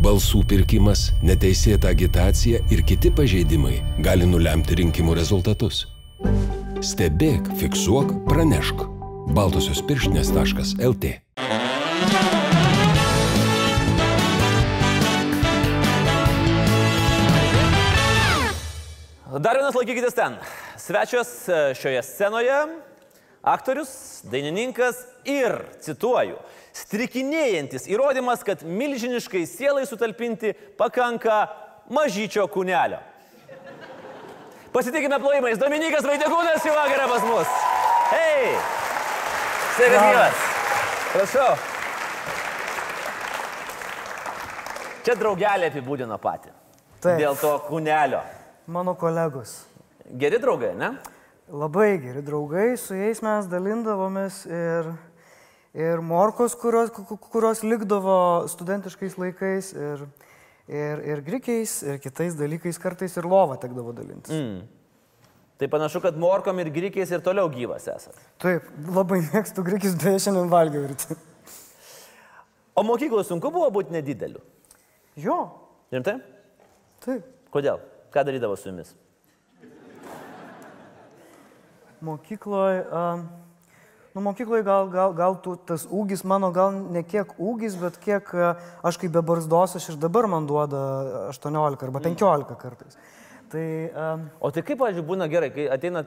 [0.00, 5.84] balsų pirkimas, neteisėta agitacija ir kiti pažeidimai gali nulemti rinkimų rezultatus.
[6.80, 8.86] Stebėk, fiksuok, pranešk.
[9.36, 11.10] Baltosios pirštinės.lt
[19.40, 20.34] Dar vienas laikykitės ten.
[20.80, 22.56] Svečias e, šioje scenoje-
[23.54, 23.92] aktorius,
[24.26, 25.54] dainininkas ir,
[25.84, 26.40] cituoju,
[26.76, 31.42] strikinėjantis įrodymas, kad milžiniškai sielai sutalpinti pakanka
[31.90, 33.00] mažyčio kūnelio.
[34.70, 35.58] Pasitikime plojimais.
[35.58, 37.54] Dominikas Vaidegūnas šį vakarą pas mus.
[38.12, 38.52] Hei!
[39.74, 40.42] Sveikas gyvas.
[41.10, 41.52] Prašau.
[45.00, 46.52] Čia draugelė apibūdino patį.
[47.00, 47.16] Taip.
[47.18, 48.20] Dėl to kūnelio.
[48.70, 49.64] Mano kolegos.
[50.20, 50.92] Geri draugai, ne?
[51.50, 54.92] Labai geri draugai, su jais mes dalindavomės ir,
[55.74, 60.04] ir morkos, kurios, ku- kurios likdavo studentiškais laikais, ir,
[60.68, 64.34] ir, ir grikiais, ir kitais dalykais, kartais ir lovą tekdavo dalintis.
[64.34, 64.62] Mm.
[65.60, 68.16] Tai panašu, kad morkom ir grikiais ir toliau gyvas esat.
[68.40, 71.18] Taip, labai mėgstu grikius, beje, šiandien valgiau ir tai.
[72.74, 74.40] O mokykloje sunku buvo būti nedideliu.
[75.20, 75.36] Jo,
[75.92, 76.16] Rimtai?
[77.04, 77.26] taip.
[77.52, 77.80] Kodėl?
[78.14, 78.94] Ką darydavo su jumis?
[82.00, 83.26] Mokykloje, um,
[84.14, 88.30] nu mokykloje gal, gal, gal tu, tas ūgis mano gal ne kiek ūgis, bet kiek
[88.36, 90.82] uh, aš kaip be barzdos, aš ir dabar man duoda
[91.30, 92.98] 18 arba 15 kartais.
[93.50, 96.04] Tai um, O tai kaip, pavyzdžiui, būna gerai, kai ateina,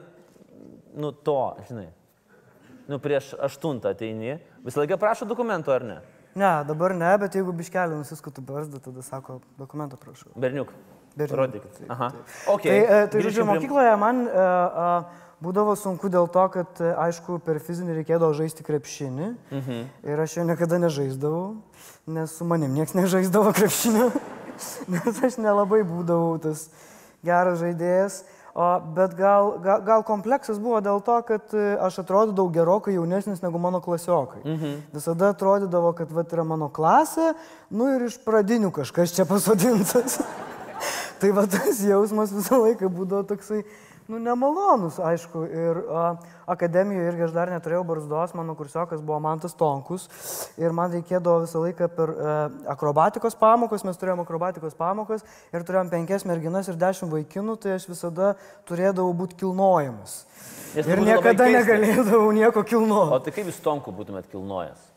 [0.96, 1.38] nu to,
[1.68, 1.90] žinai,
[2.88, 6.02] nu prieš aštuntą ateini, visą laiką prašo dokumento ar ne?
[6.34, 10.32] ne, dabar ne, bet jeigu biškelį nusiskutų barzdą, tada sako, dokumentą prašau.
[10.36, 10.72] Berniuk.
[11.14, 11.76] Berniuk, Rodykit.
[11.78, 12.08] taip, Aha.
[12.10, 12.32] taip.
[12.56, 12.70] Okay.
[12.70, 14.86] Tai, e, tai žodžiu, mokykloje man e, e,
[15.44, 19.28] būdavo sunku dėl to, kad, e, aišku, per fizinį reikėdavo žaisti krepšinį.
[19.52, 19.82] Mhm.
[20.08, 21.56] Ir aš jo niekada nežaisdavau,
[22.06, 24.08] nes su manim niekas nežaisdavo krepšinio,
[24.94, 26.68] nes aš nelabai būdavau tas
[27.24, 28.22] geras žaidėjas.
[28.54, 33.42] O, bet gal, gal, gal kompleksas buvo dėl to, kad e, aš atrodydavau gerokai jaunesnis
[33.42, 34.44] negu mano klasiokai.
[34.46, 34.76] Mhm.
[34.94, 37.32] Visada atrodydavo, kad vat, yra mano klasė,
[37.74, 40.20] nu ir iš pradinių kažkas čia pasodintas.
[41.18, 43.64] Tai va tas jausmas visą laiką būdavo toksai,
[44.08, 45.42] nu, nemalonus, aišku.
[45.48, 46.04] Ir a,
[46.54, 50.06] akademijoje irgi aš dar neturėjau barzdos, mano kursiokas buvo Mantas Tonkus.
[50.60, 52.36] Ir man reikėdavo visą laiką per a,
[52.76, 57.88] akrobatikos pamokas, mes turėjome akrobatikos pamokas ir turėjom penkias merginas ir dešimt vaikinų, tai aš
[57.90, 58.34] visada
[58.68, 63.24] turėdavau būti tai Ir niekada negalėdavau nieko O kilnoti.
[63.28, 64.93] tai kaip jūs stonku būtumėt kilnojęs?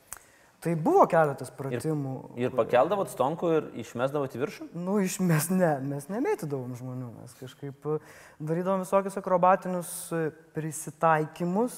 [0.63, 2.13] Tai buvo keletas pratimų.
[2.41, 4.65] Ir pakeldavot stonku ir išmesdavot į viršų?
[4.73, 7.99] Nu, iš mes ne, mes nemėtydavom žmonių, mes kažkaip e,
[8.41, 10.23] darydavom visokius akrobatinius e,
[10.57, 11.77] prisitaikymus.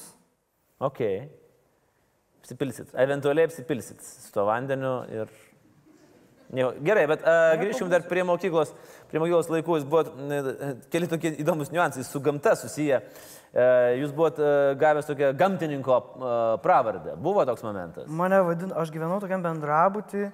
[0.80, 1.04] Ok.
[2.40, 2.96] Apsipilsit.
[3.04, 5.36] Eventualiai apsipilsit su to vandeniu ir...
[6.50, 8.72] Ne, gerai, bet uh, grįžkim dar prie mokyklos.
[9.12, 13.04] Prie mokyklos laikų jūs buvot uh, keli tokie įdomus niuansai su gamta susiję.
[13.50, 17.14] Uh, jūs buvot uh, gavęs tokią gamtininko uh, pravardę.
[17.22, 18.10] Buvo toks momentas.
[18.10, 20.26] Mane vadin, aš gyvenau tokiam bendrabutį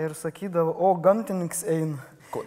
[0.00, 2.04] ir sakydavau, o gamtininkas eina.
[2.32, 2.44] Ko-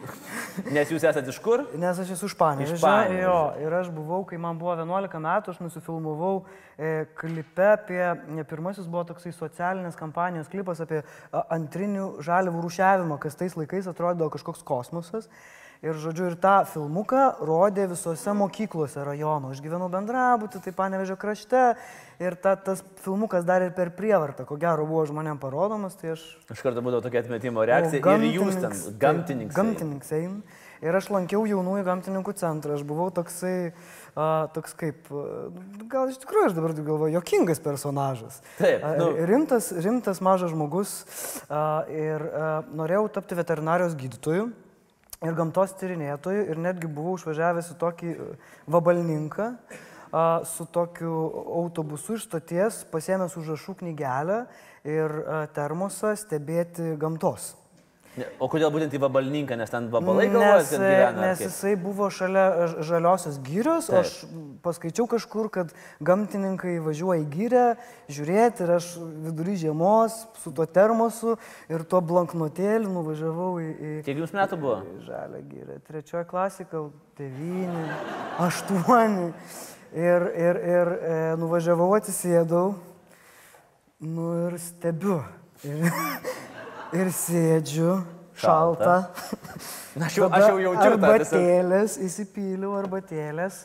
[0.74, 1.62] Nes jūs esate iš kur?
[1.78, 2.78] Nes aš esu iš Panevėžio.
[2.80, 3.26] Iš Panevėžio.
[3.26, 6.32] Jo, ir aš buvau, kai man buvo 11 metų, aš nusifilmavau
[6.78, 8.02] e, klipe apie,
[8.34, 13.86] ne, pirmasis buvo toksai socialinės kampanijos klipas apie a, antrinių žaliavų rūšiavimą, kas tais laikais
[13.92, 15.30] atrodydavo kažkoks kosmosas.
[15.86, 19.52] Ir, žodžiu, ir tą filmuką rodė visose mokyklose rajono.
[19.54, 21.76] Aš gyvenau bendrabutį, tai Panevežio krašte.
[22.18, 26.24] Ir ta, tas filmukas dar ir per prievartą, ko gero, buvo žmonėm parodomas, tai aš
[26.50, 28.02] Iš karto būdavo tokia atmetimo reakcija.
[28.16, 29.58] Ir jūs ten, gamtininkai.
[30.16, 30.62] eina.
[30.86, 32.80] Ir aš lankiau jaunųjų gamtininkų centrą.
[32.80, 33.72] Aš buvau toksai,
[34.18, 35.48] a, toks kaip, a,
[35.92, 38.42] gal iš tikrųjų aš dabar galvoju, jokingas personažas.
[38.58, 39.14] Taip, A, nu.
[39.30, 40.98] Rimtas, rimtas mažas žmogus.
[41.48, 44.50] A, ir a, norėjau tapti veterinarijos gydytoju.
[45.26, 48.32] Ir gamtos tyrinėtojų, ir netgi buvau išvažiavęs į tokį a,
[48.78, 49.52] vabalninką
[50.48, 51.12] su tokiu
[51.60, 54.46] autobusu iš stoties, pasėmęs užrašų knygelę
[54.88, 57.56] ir a, termosą stebėti gamtos.
[58.40, 61.08] O kodėl būtent į vabalninką, nes ten vabalai galvoja, Nes, kad gyvena?
[61.10, 64.06] ar nes jisai buvo šalia ž- žaliosios gyrios, Taip.
[64.06, 64.14] aš
[64.64, 67.66] paskaičiau kažkur, kad gamtininkai važiuoja į gyrę
[68.08, 68.88] žiūrėti ir aš
[69.26, 71.36] vidury žiemos su tuo termosu
[71.68, 74.80] ir tuo blanknotėliu nuvažiavau į, į, Kiek jums metų buvo?
[74.96, 75.80] į žalę gyrę.
[75.84, 77.84] Trečioji klasė, gal devyni,
[78.40, 79.32] aštuoni.
[79.96, 82.74] Ir, ir, ir e, nuvažiavau, atsisėdau,
[84.04, 85.22] nu ir stebiu.
[85.64, 85.86] Ir,
[86.96, 88.00] ir sėdžiu,
[88.40, 88.98] šalta.
[89.96, 90.90] Na, aš jau, aš jau jaučiu.
[90.90, 93.64] Arbatėlės, įsipyliau arbatėlės.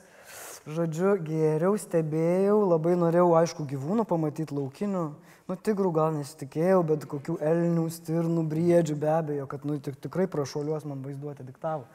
[0.70, 5.04] Žodžiu, gėriau, stebėjau, labai norėjau, aišku, gyvūnų pamatyti laukinių.
[5.50, 10.28] Nu, tigrų gal nesitikėjau, bet kokių elnių, stirnų, briedžių be abejo, kad, nu, tik, tikrai
[10.30, 11.88] prašuoliuos man vaizduoti diktavo.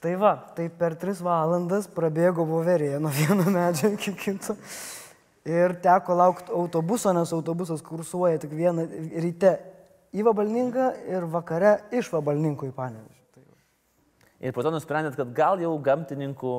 [0.00, 4.54] Tai va, tai per tris valandas prabėgo voverė nuo vieno medžio iki kito.
[5.48, 8.86] Ir teko laukti autobuso, nes autobusas kursuoja tik vieną
[9.24, 9.56] ryte
[10.16, 13.22] į Vabalninką ir vakare iš Vabalninko į Panevežį.
[13.34, 13.44] Tai.
[14.44, 16.54] Ir po to nusprendėt, kad gal jau gamtininkų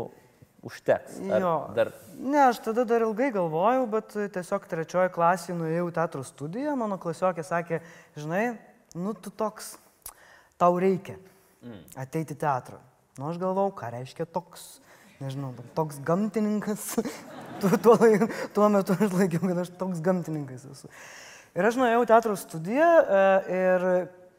[0.68, 1.22] užteks.
[1.24, 1.56] Jo.
[1.78, 6.74] Dar Ne, aš tada dar ilgai galvojau, bet tiesiog trečioji klasė nuėjau į teatro studiją,
[6.76, 7.80] mano klasiokė sakė,
[8.20, 8.58] žinai,
[9.00, 9.78] nu tu toks,
[10.60, 11.16] tau reikia
[11.96, 12.82] ateiti į teatrą.
[13.16, 14.66] Nu aš galvau, ką reiškia toks,
[15.24, 16.90] nežinau, toks gamtininkas.
[17.64, 17.96] tuo, tuo,
[18.58, 20.92] tuo metu aš laikiau, kad aš toks gamtininkas esu.
[21.58, 23.22] Ir aš nuėjau teatro studiją e,
[23.58, 23.86] ir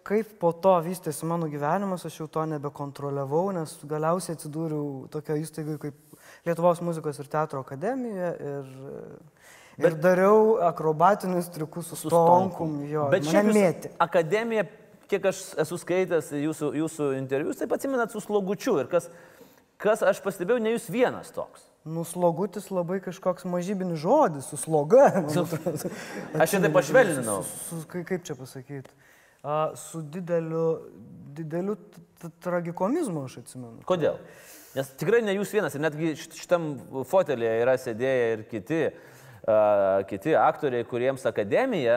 [0.07, 5.81] kaip po to vystėsi mano gyvenimas, aš jau to nebekontroliavau, nes galiausiai atsidūriau tokio įstaigoje
[5.87, 5.99] kaip
[6.47, 8.69] Lietuvos muzikos ir teatro akademija ir,
[9.83, 12.79] ir dariau akrobatinius triukus su stonkum.
[12.89, 13.93] Jo, Bet mėtė.
[14.01, 14.65] akademija,
[15.11, 18.79] kiek aš esu skaitęs jūsų, jūsų interviu, jūs taip atsimenat su slogučiu.
[18.81, 19.11] Ir kas,
[19.83, 21.70] kas aš pastebėjau, ne jūs vienas toks.
[21.85, 25.09] Nuslogutis labai kažkoks mažybinis žodis, su sloga.
[26.41, 27.41] Aš čia taip pašvelninau.
[27.89, 28.93] Kaip čia pasakyti?
[29.41, 30.83] A, su dideliu,
[31.33, 31.79] dideliu
[32.45, 33.79] tragikomizmu aš atsimenu.
[33.89, 34.19] Kodėl?
[34.77, 36.67] Nes tikrai ne jūs vienas, ir netgi šit- šitam
[37.09, 41.97] fotelėje yra sėdėję ir kiti, uh, kiti aktoriai, kuriems akademija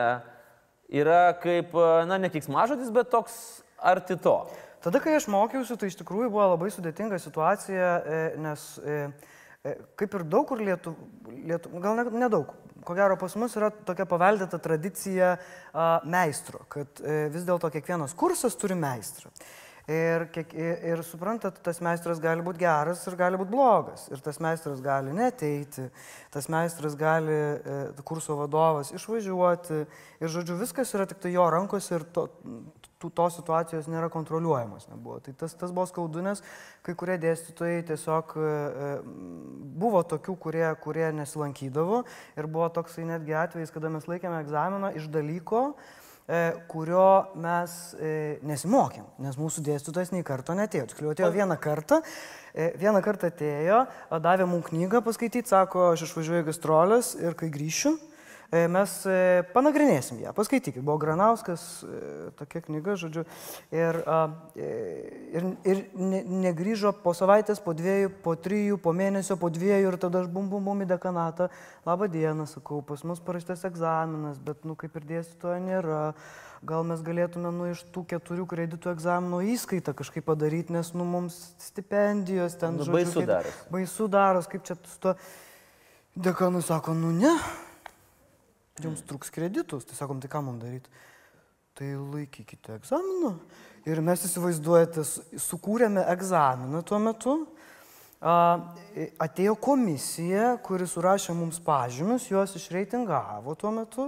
[0.88, 3.36] yra kaip, a, na, ne kiksmažodis, bet toks
[3.76, 4.38] arti to.
[4.84, 8.98] Tada, kai aš mokiausi, tai iš tikrųjų buvo labai sudėtinga situacija, e, nes e,
[9.96, 10.92] kaip ir daug kur lietu,
[11.32, 12.52] lietu gal ne- nedaug,
[12.84, 18.16] ko gero pas mus yra tokia paveldėta tradicija a, meistro, kad e, vis dėlto kiekvienas
[18.18, 19.32] kursas turi meistrą.
[19.84, 24.06] Ir, kiek, ir, ir suprantat, tas meistras gali būti geras ir gali būti blogas.
[24.08, 25.90] Ir tas meistras gali neteiti,
[26.32, 29.82] tas meistras gali, e, kurso vadovas, išvažiuoti.
[30.22, 32.30] Ir, žodžiu, viskas yra tik tai jo rankose ir to,
[33.04, 34.88] tų, tos situacijos nėra kontroliuojamos.
[34.92, 35.20] Nebuvo.
[35.24, 36.40] Tai tas, tas buvo skaudu, nes
[36.86, 38.94] kai kurie dėstytojai tiesiog e, e,
[39.84, 42.04] buvo tokių, kurie, kurie nesilankydavo.
[42.38, 45.66] Ir buvo toksai netgi atvejis, kada mes laikėme egzaminą iš dalyko,
[46.24, 46.40] e,
[46.70, 47.76] kurio mes
[48.46, 50.88] nesimokėm, nes mūsų dėstytojas nei karto netėjo.
[50.92, 52.00] Tiksliau atėjo vieną kartą,
[52.54, 53.84] vieną kartą atėjo,
[54.24, 57.96] davė mums knygą paskaityti, sako, aš išvažiuoju gastrolės ir kai grįšiu,
[58.70, 60.82] mes e, panagrinėsim ją, paskaitykit.
[60.84, 63.24] Buvo Granauskas, e, tokia knyga, žodžiu,
[63.74, 64.66] ir, e,
[65.34, 69.98] ir, ir ne, negrįžo po savaitės, po dviejų, po trijų, po mėnesio, po dviejų ir
[70.02, 71.50] tada aš bum bum bum į dekanatą.
[71.88, 76.02] Labą dieną, sakau, pas mus parašytas egzaminas, bet, nu, kaip ir dėstytojo nėra.
[76.64, 81.34] Gal mes galėtume, nu, iš tų keturių kreditų egzamino įskaitą kažkaip padaryti, nes, nu, mums
[81.60, 83.58] stipendijos ten, Nu, žodžiu, baisu kaip- daros.
[83.74, 85.12] Baisu daros, kaip čia su to
[86.16, 87.34] dekanu sako, nu ne,
[88.82, 89.86] jums truks kreditus.
[89.86, 90.90] Tai sakom, tai ką mums daryti?
[91.74, 93.34] Tai laikykite egzaminą.
[93.84, 97.34] Ir mes įsivaizduojate, su- sukūrėme egzaminą tuo metu.
[98.24, 104.06] Atėjo komisija, kuri surašė mums pažymius, juos išreitingavo tuo metu.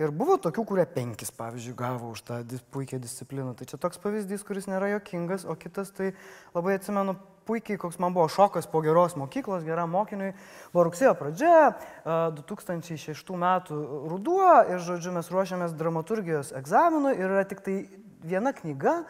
[0.00, 2.38] Ir buvo tokių, kurie penkis, pavyzdžiui, gavo už tą
[2.72, 3.52] puikią discipliną.
[3.52, 6.14] Tai čia toks pavyzdys, kuris nėra jokingas, o kitas tai
[6.54, 7.18] labai atsimenu
[7.50, 10.30] puikiai, koks man buvo šokas po geros mokyklos, geram mokiniui.
[10.70, 11.56] Buvo rugsėjo pradžia,
[12.04, 13.80] a, 2006 metų
[14.12, 17.76] ruduo ir, žodžiu, mes ruošiamės dramaturgijos egzaminui ir yra tik tai
[18.22, 19.00] viena knyga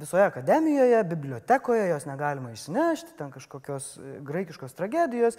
[0.00, 5.38] visoje akademijoje, bibliotekoje, jos negalima išsinešti, ten kažkokios e, graikiškos tragedijos.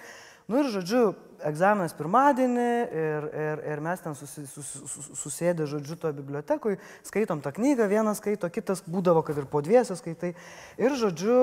[0.52, 1.02] Nu ir, žodžiu,
[1.48, 7.44] egzaminas pirmadienį ir, ir, ir mes ten susi, sus, sus, susėdę, žodžiu, toje bibliotekoje, skaitom
[7.46, 10.34] tą knygą, vienas skaito, kitas būdavo, kad ir po dviesę skaitai.
[10.82, 11.38] Ir, žodžiu,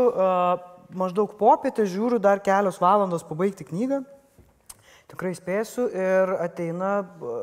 [0.92, 4.02] maždaug popietę žiūriu dar kelios valandos pabaigti knygą.
[5.08, 6.99] Tikrai spėsiu ir ateina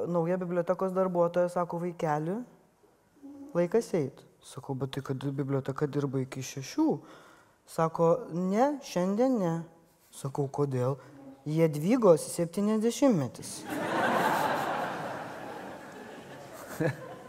[0.06, 2.38] nauja bibliotekos darbuotoja, sako vaikeli,
[3.58, 4.27] laikas eiti.
[4.46, 6.90] Sakau, bet tai kad biblioteka dirba iki šešių.
[7.66, 9.54] Sako, ne, šiandien ne.
[10.14, 11.00] Sakau, kodėl?
[11.50, 13.56] Jadvygos 70 metis.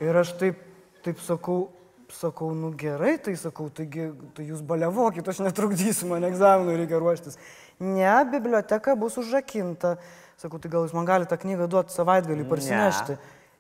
[0.05, 0.61] Ir aš taip,
[1.05, 1.71] taip sakau,
[2.13, 7.41] sakau, nu gerai, tai sakau, taigi tai jūs balevokit, aš netrukdysiu, man egzaminui reikia ruoštis.
[7.81, 9.97] Ne, biblioteka bus užrakinta.
[10.37, 13.17] Sakau, tai gal jūs man galite tą knygą duoti savaitgalį parsinešti.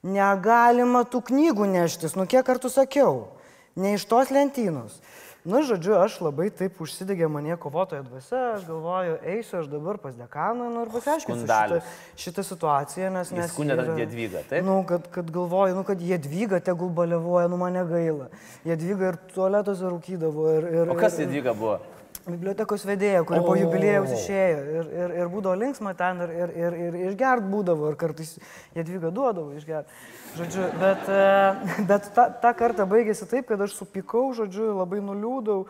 [0.06, 3.14] Negalima tų knygų neštis, nu kiek kartų sakiau,
[3.76, 4.98] ne iš tos lentynos.
[5.46, 10.16] Nu, žodžiu, aš labai taip užsidegė mane kovotojo dvasia, aš galvoju, eisiu aš dabar pas
[10.18, 11.78] dekaną nu, ir pasiaiškinsiu šitą,
[12.18, 13.30] šitą situaciją, nes...
[13.30, 14.66] nes Įskundėt yra- Jadvygą, taip?
[14.66, 18.26] Nu, kad, kad galvoju, nu, kad Jadvyga tegul balevoja, nu mane gaila.
[18.66, 20.48] Jadvyga ir tualetuose rūkydavo.
[20.56, 21.78] Ir, ir, O kas ir, įdyga buvo?
[22.26, 23.58] Bibliotekos vedėja, kuri po O.
[23.58, 27.98] jubilėjaus išėjo ir, ir, ir būdavo linksma ten ir, ir, ir, ir išgert būdavo ir
[28.00, 28.34] kartais
[28.74, 29.90] jie dviga duodavo išgert.
[30.36, 31.26] Žodžiu, bet, e,
[31.90, 35.64] bet ta, ta kartą baigėsi taip, kad aš supykau, žodžiu, labai nuliūdau.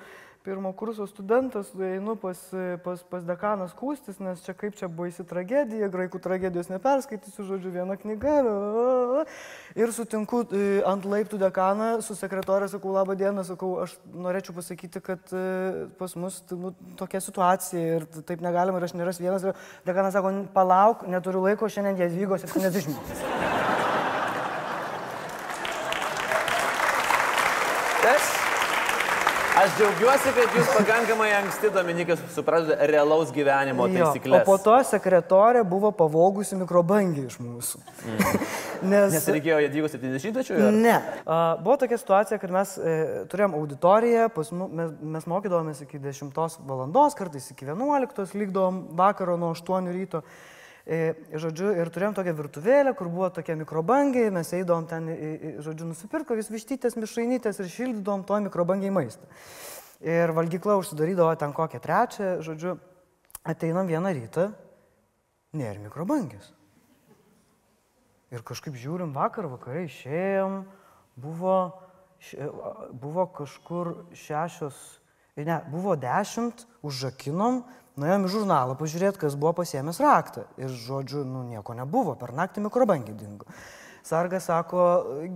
[0.46, 2.38] Pirmo kurso studentas, einu pas,
[2.84, 7.96] pas, pas dekaną skūstis, nes čia kaip čia baisi tragedija, graikų tragedijos neperskaitysiu, žodžiu, viena
[7.98, 8.36] knyga.
[9.74, 15.02] Ir sutinku e, ant laiptų dekaną, su sekretorė sakau, labą dieną, sakau, aš norėčiau pasakyti,
[15.02, 19.50] kad e, pas mus nu, tokia situacija ir taip negalima ir aš neras vienas.
[19.88, 23.66] Dekanas sako, palauk, neturiu laiko, šiandien jie atvyko 70.
[28.06, 28.26] Aš,
[29.58, 34.44] aš džiaugiuosi, kad jūs pakankamai anksti, Dominikas, supratote realaus gyvenimo taisyklės.
[34.44, 37.82] O po to sekretorė buvo pavogusi mikrobangį iš mūsų.
[38.92, 40.66] Nes, Nes reikėjo Jadvygos 70-mečių ir...
[40.76, 40.96] Ne.
[41.24, 42.96] A, buvo tokia situacija, kad mes e,
[43.32, 49.38] turėjom auditoriją, pas, mu- mes, mes mokydavomės iki 10 valandos, kartais iki 11, lygdavom vakaro
[49.40, 50.24] nuo 8 ryto.
[50.24, 50.55] E,
[50.86, 55.08] žodžiu, ir turėjom tokią virtuvėlę, kur buvo tokie mikrobangiai, mes eidavom ten,
[55.64, 59.26] žodžiu, nusipirko vis vištytės, mišrainytės ir šildydavom to mikrobangiai maistą.
[60.06, 62.76] Ir valgykla užsidarydavo ten kokią trečią, žodžiu,
[63.42, 64.50] ateinam vieną rytą,
[65.56, 66.52] nėra mikrobangis.
[68.30, 70.60] Ir kažkaip žiūrim vakar, vakare išėjom,
[71.18, 71.56] buvo,
[72.94, 74.78] buvo kažkur šešios,
[75.38, 77.64] ne, buvo dešimt, užžakinom,
[78.00, 80.46] nuėjom į žurnalą pažiūrėti, kas buvo pasiemęs raktą.
[80.60, 83.48] Ir žodžiu, nu nieko nebuvo, per naktį mikrobangį dingo.
[84.06, 84.82] Sargas sako,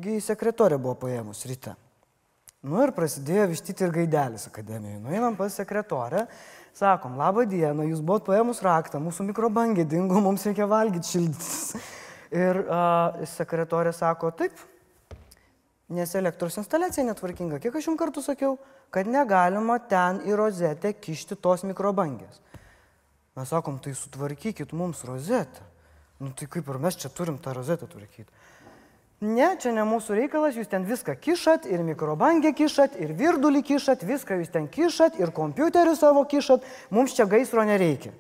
[0.02, 1.75] gi sekretorė buvo paėmus ryte.
[2.61, 4.99] Nu ir prasidėjo vištyti ir gaidelis akademijoje.
[5.00, 6.26] Nueinam pas sekretorę,
[6.76, 11.73] sakom, laba diena, jūs buvot paėmus raktą, mūsų mikrobangė dingo, mums reikia valgyti šildytis.
[12.37, 12.83] Ir a,
[13.33, 14.61] sekretorė sako, taip,
[15.90, 17.59] nes elektros instaliacija netvarkinga.
[17.64, 18.52] Kiek aš jums kartų sakiau,
[18.93, 22.43] kad negalima ten į rozetę kišti tos mikrobangės.
[23.38, 25.62] Mes sakom, tai sutvarkykit mums rozetę.
[26.20, 28.28] Nu tai kaip ir mes čia turim tą rozetę tvarkyti.
[29.20, 34.00] Ne, čia ne mūsų reikalas, jūs ten viską kišat, ir mikrobangę kišat, ir virdulį kišat,
[34.08, 38.14] viską jūs ten kišat, ir kompiuterį savo kišat, mums čia gaisro nereikia.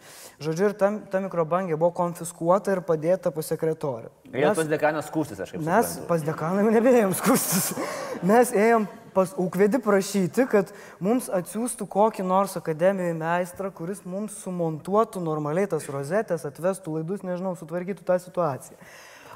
[0.44, 4.12] Žodžiu, ir ta, ta mikrobangė buvo konfiskuota ir padėta pas sekretorę.
[4.28, 6.08] Jie pas dekanas skūstis, aš kaip Mes suprantu.
[6.12, 7.72] pas dekaną jau nebėjom skustis.
[8.20, 15.22] Mes ėjom pas ūkvedį prašyti, kad mums atsiųstų kokį nors akademijų meistrą, kuris mums sumontuotų
[15.24, 18.78] normaliai tas rozetės, atvestų laidus, nežinau, sutvarkytų tą situaciją.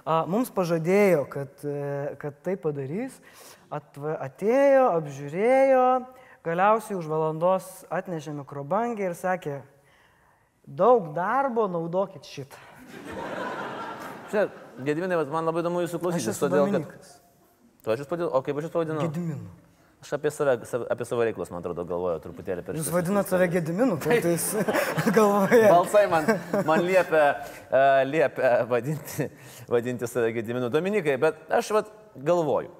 [0.04, 3.14] A, Mums pažadėjo, kad, e, kad tai padarys,
[3.72, 5.86] atva, atėjo, apžiūrėjo,
[6.44, 9.62] galiausiai už valandos atnešė mikrobangį ir sakė,
[10.66, 12.60] daug darbo, naudokit šitą.
[14.32, 14.48] Čia,
[14.84, 17.12] Gediminai, vat man labai įdomu jūsų klausytis, todėl kad...
[17.84, 19.04] Tu aš jūs pavadinau, o kaip aš jūs pavadinau?
[19.04, 19.48] Gediminu.
[20.04, 20.54] Aš apie save,
[20.92, 23.30] apie savo reikalus, man atrodo, galvoju truputėlį per Jūs šitas vadinat istorijas.
[23.32, 25.68] save Gediminu, kartais galvoje.
[25.72, 26.28] Balsai man,
[26.68, 27.22] man liepia,
[27.70, 29.28] uh, liepia vadinti,
[29.72, 32.72] vadinti save Gediminu Dominikai, bet aš vat, galvoju.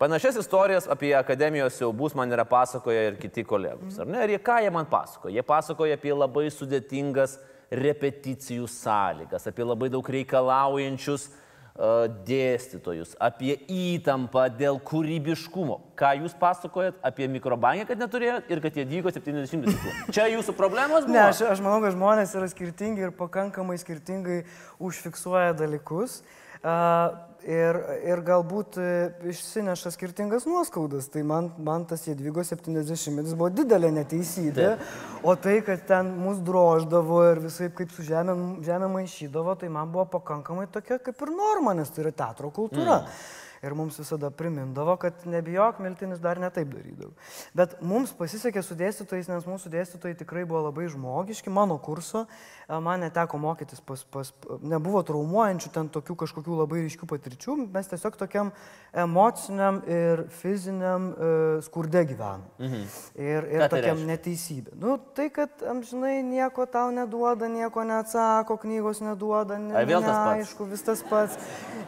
[0.00, 3.96] Panašias istorijas apie akademijos siaubus man yra pasakoja ir kiti kolegos.
[4.02, 4.20] Ar ne?
[4.26, 5.36] Ir jie ką jie man pasakoja?
[5.38, 7.38] Jie pasakoja apie labai sudėtingas
[7.72, 11.40] repeticijų sąlygas, apie labai daug reikalaujančius uh,
[11.74, 15.80] dėstytojus, apie įtampą dėl kūrybiškumo.
[15.98, 19.96] Ką jūs pasakojat apie mikrobangę, kad neturėjot ir kad jie dygo 70 metų.
[20.14, 21.16] Čia jūsų problemos buvo?
[21.16, 24.44] Ne, aš, aš manau, kad žmonės yra skirtingi ir pakankamai skirtingai
[24.78, 26.20] užfiksuoja dalykus.
[26.22, 27.78] Uh, ir,
[28.08, 28.88] ir galbūt e,
[29.30, 31.10] išsineša skirtingas nuoskaudas.
[31.12, 34.70] Tai man, man tas Jadvigo 70 buvo didelė neteisybė.
[35.24, 39.92] O tai, kad ten mus droždavo ir visai kaip su žemė, žemė maišydavo, tai man
[39.92, 43.02] buvo pakankamai tokia kaip ir norma, nes tai yra teatro kultūra.
[43.04, 43.42] Mm.
[43.64, 47.14] Ir mums visada primindavo, kad nebijok, miltinis dar netaip darydavo.
[47.56, 51.52] Bet mums pasisekė su dėstytojais, nes mūsų dėstytojai tikrai buvo labai žmogiški.
[51.54, 57.08] Mano kurso e, man neteko mokytis, pas, pas, nebuvo traumuojančių ten tokių kažkokių labai ryškių
[57.08, 57.56] patirčių.
[57.72, 58.52] Mes tiesiog tokiam
[58.92, 61.32] emociniam ir fiziniam e,
[61.64, 62.44] skurde gyvenam.
[62.60, 62.84] Mhm.
[63.16, 64.10] Ir, ir tai tokiam reiškia?
[64.12, 64.76] neteisybė.
[64.84, 70.12] Nu, tai, kad amžinai nieko tau neduoda, nieko neatsako, knygos neduoda, ne, Ai, vėl tas
[70.12, 70.30] pats?
[70.34, 71.38] neaišku, vis tas pats.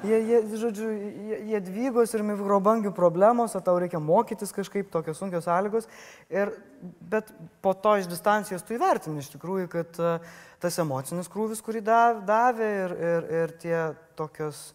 [0.07, 5.21] Jie, jie, žodžiu, jie, jie dvygos ir mikrobangių problemos, o tau reikia mokytis kažkaip, tokios
[5.21, 5.89] sunkios sąlygos.
[6.33, 6.53] Ir,
[7.11, 7.33] bet
[7.65, 10.17] po to iš distancijos tu įvertini iš tikrųjų, kad e,
[10.63, 13.79] tas emocinis krūvis, kurį da- davė ir, ir, ir tie
[14.19, 14.69] tokios,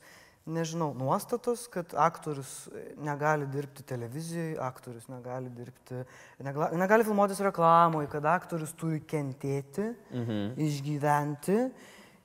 [0.51, 2.65] nežinau, nuostatos, kad aktorius
[3.01, 6.01] negali dirbti televizijoje, aktorius negali dirbti,
[6.41, 10.53] negali, negali filmuotis reklamoje, kad aktorius turi kentėti, mhm.
[10.67, 11.63] išgyventi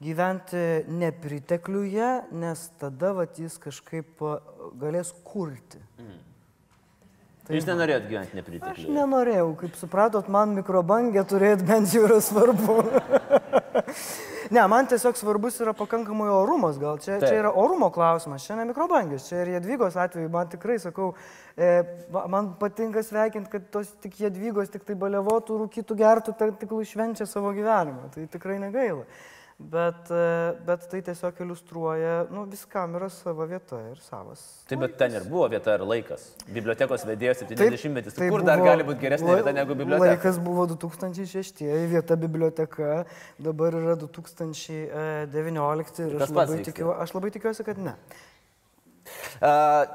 [0.02, 4.22] gyventi nepritekliuje, nes tada vat, jis kažkaip
[4.80, 5.80] galės kurti.
[7.46, 8.94] Jūs nenorėjot gyventi Aš nepritekliuje.
[8.96, 12.80] nenorėjau, kaip supratot, man mikrobangę turėti bent jau yra svarbu.
[14.54, 17.28] ne, man tiesiog svarbus yra pakankamai orumas, gal čia, Taip.
[17.28, 21.12] čia yra orumo klausimas, čia ne mikrobangės, čia ir Jadvygos atveju, man tikrai sakau,
[21.54, 21.70] e,
[22.10, 27.30] man patinka sveikinti, kad tos tik Jadvygos tik tai balevotų, rūkytų, gertų, tai tik švenčia
[27.30, 29.06] savo gyvenimą, tai tikrai negaila.
[29.56, 34.42] Bet, e, bet tai tiesiog iliustruoja, nu, viskam yra sava vieta ir savas.
[34.68, 36.26] Taip, bet ten ir buvo vieta ir laikas.
[36.52, 38.12] Bibliotekos vedėjo 70-metis.
[38.12, 40.10] Tai tai kur dar buvo- gali būti geresnė lai- vieta negu biblioteka?
[40.12, 43.06] Laikas buvo 2006, vieta biblioteka,
[43.40, 47.94] dabar yra 2019 ir aš labai, tikiu, aš labai tikiuosi, kad ne.
[49.40, 49.86] A,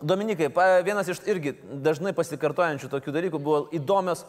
[0.00, 0.48] Dominikai,
[0.84, 1.52] vienas iš irgi
[1.84, 4.22] dažnai pasikartojančių tokių dalykų buvo įdomios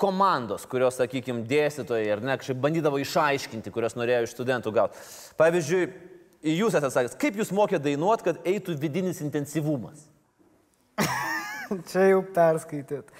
[0.00, 5.04] komandos, kurios, sakykime, dėstytojai ar ne, kažkaip bandydavo išaiškinti, kurios norėjo iš studentų gauti.
[5.40, 5.84] Pavyzdžiui,
[6.54, 10.06] jūs esate sakęs, kaip jūs mokė dainuoti, kad eitų vidinis intensyvumas?
[11.90, 13.14] Čia jau perskaityt.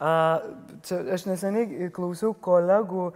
[0.00, 3.10] Čia aš neseniai klausiau kolegų,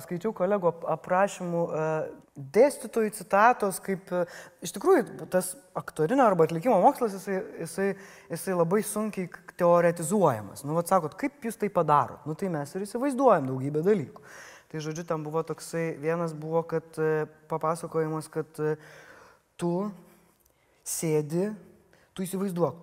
[0.00, 1.88] skaičiau kolegų ap- aprašymų a,
[2.34, 4.22] dėstytojų citatos, kaip a,
[4.64, 7.88] iš tikrųjų tas aktorinio arba atlikimo mokslas, jisai, jisai,
[8.32, 9.28] jisai labai sunkiai
[9.60, 10.64] teoretizuojamas.
[10.64, 12.24] Nu, vad sakot, kaip jūs tai padarot?
[12.24, 14.24] Nu, tai mes ir įsivaizduojam daugybę dalykų.
[14.72, 18.74] Tai žodžiu, tam buvo toksai, vienas buvo, kad e, papasakojimas, kad e,
[19.60, 19.90] tu
[20.88, 21.50] sėdi,
[22.16, 22.80] tu įsivaizduok,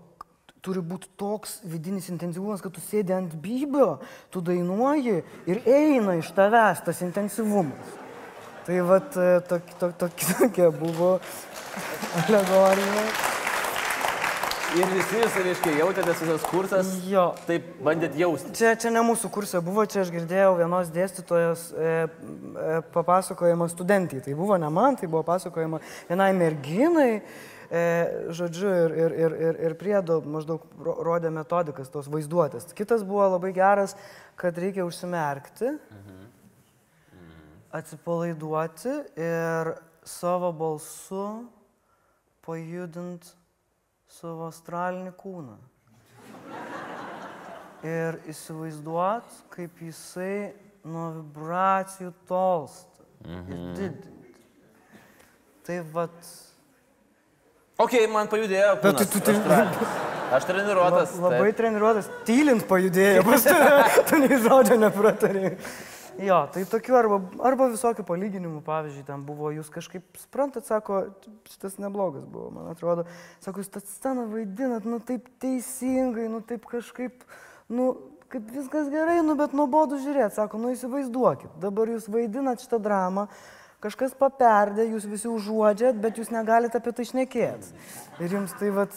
[0.61, 3.95] turi būti toks vidinis intensyvumas, kad tu sėdi ant bybio,
[4.33, 5.17] tu dainuoji
[5.49, 7.97] ir eina iš tavęs tas intensyvumas.
[8.67, 11.15] Tai vat e, tok, tok, tok, tokia buvo
[12.21, 13.05] alegorija.
[14.71, 17.25] Ir visi reiškia, jautėtės visas kursas, Jo.
[17.43, 18.53] taip bandėt jausti.
[18.55, 24.21] Čia, čia ne mūsų kursė buvo, čia aš girdėjau vienos dėstytojos e, e, papasakojimą studentai.
[24.23, 27.09] Tai buvo ne man, tai buvo pasakojama vienai merginai,
[28.35, 32.67] žodžiu, ir, ir, ir, ir, ir priedo maždaug ro- rodė metodikas tos vaizduotės.
[32.75, 33.95] Kitas buvo labai geras,
[34.35, 35.77] kad reikia užsimerkti,
[37.71, 39.73] atsipalaiduoti ir
[40.03, 41.25] savo balsu
[42.43, 43.31] pajudinti
[44.11, 45.55] savo astralinį kūną
[47.87, 50.51] ir įsivaizduot, kaip jisai
[50.83, 53.05] nuo vibracijų tolsta.
[53.23, 53.51] Mhm.
[53.51, 54.35] Ir didinti.
[55.65, 56.31] Tai vat.
[57.81, 58.73] Ok, man pajudėjo.
[58.83, 59.11] Bet kūnas.
[59.11, 61.15] tu- tu- Aš treniruotas.
[61.19, 61.57] Labai taip.
[61.59, 65.57] treniruotas, tylint pajudėjo, pas tave, tu nei žodžio nepratari.
[66.21, 67.17] Jo, tai tokių arba,
[67.47, 71.01] arba visokių palyginimų, pavyzdžiui, ten buvo, jūs kažkaip suprantat, sako,
[71.49, 73.05] šitas neblogas buvo, man atrodo,
[73.43, 77.23] sako, jūs tą sceną vaidinat, nu taip teisingai, nu taip kažkaip,
[77.71, 77.89] nu,
[78.31, 83.27] kaip viskas gerai, nu bet nuobodu žiūrėti, sako, nu įsivaizduokit, dabar jūs vaidinat šitą dramą,
[83.81, 87.73] kažkas paperdė, jūs visi užuodžiat, bet jūs negalite apie tai šnekėti.
[88.21, 88.93] Ir jums tai vat,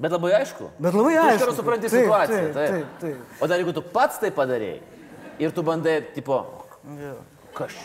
[0.00, 0.70] Bet labai aišku.
[0.80, 1.40] Bet labai Tu iš aišku.
[1.44, 2.44] karto supranti Taip, situaciją.
[2.56, 3.42] taip, taip, taip.
[3.44, 4.78] O dar jeigu tu pats tai padarėjai
[5.44, 6.38] ir tu bandai, tipo,
[6.96, 7.10] Jo.
[7.54, 7.76] kaž.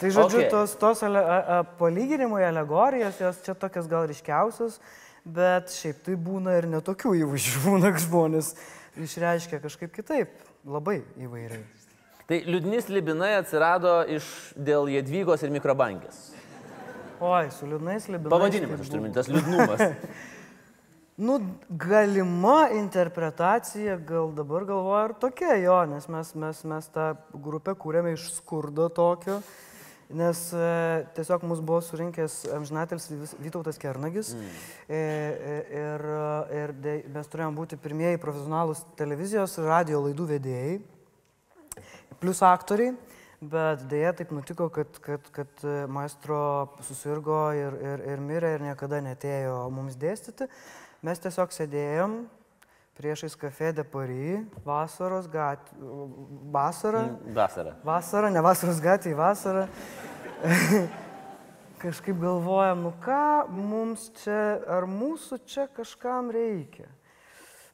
[0.00, 0.48] Tai žodžiu, Okay.
[0.50, 4.80] tos, tos ale, a, a, palyginimai, alegorijos, jos čia tokios gal ryškiausios,
[5.28, 8.54] bet šiaip tai būna ir netokių įvaizdžių, būna žmonės
[8.96, 10.32] išreiškia kažkaip kitaip,
[10.64, 11.64] labai įvairiai.
[12.26, 14.26] Tai liūdnis libinai atsirado iš
[14.58, 16.32] dėl Jedvygos ir mikrobangės.
[17.22, 18.32] Oi, su liūdnais libinais.
[18.32, 19.84] Pavadinimas, aš turiu minti, tas liūdnumas.
[21.16, 27.72] Nu, galima interpretacija, gal dabar galvoju, ar tokia jo, nes mes, mes, mes tą grupę
[27.72, 29.38] kūrėme iš skurdo tokio,
[30.12, 30.66] nes e,
[31.16, 34.50] tiesiog mus buvo surinkęs amžinatelis Vytautas Kernagis mm.
[34.92, 40.28] e, e, ir, e, ir de, mes turėjom būti pirmieji profesionalūs televizijos ir radio laidų
[40.34, 40.76] vedėjai,
[42.20, 42.94] plus aktoriai.
[43.36, 46.38] Bet dėja taip nutiko, kad, kad, kad e, maestro
[46.86, 50.48] susirgo ir, ir, ir mirė ir niekada netėjo mums dėstyti.
[51.04, 52.22] Mes tiesiog sėdėjom
[52.96, 55.76] priešais kafė de Paris, vasaros gatvė,
[56.52, 57.02] vasarą,
[57.36, 57.74] Vasara.
[57.84, 59.66] vasarą, ne vasaros gatvė, vasarą.
[61.82, 66.88] Kažkaip galvojam, nu ką mums čia, ar mūsų čia kažkam reikia.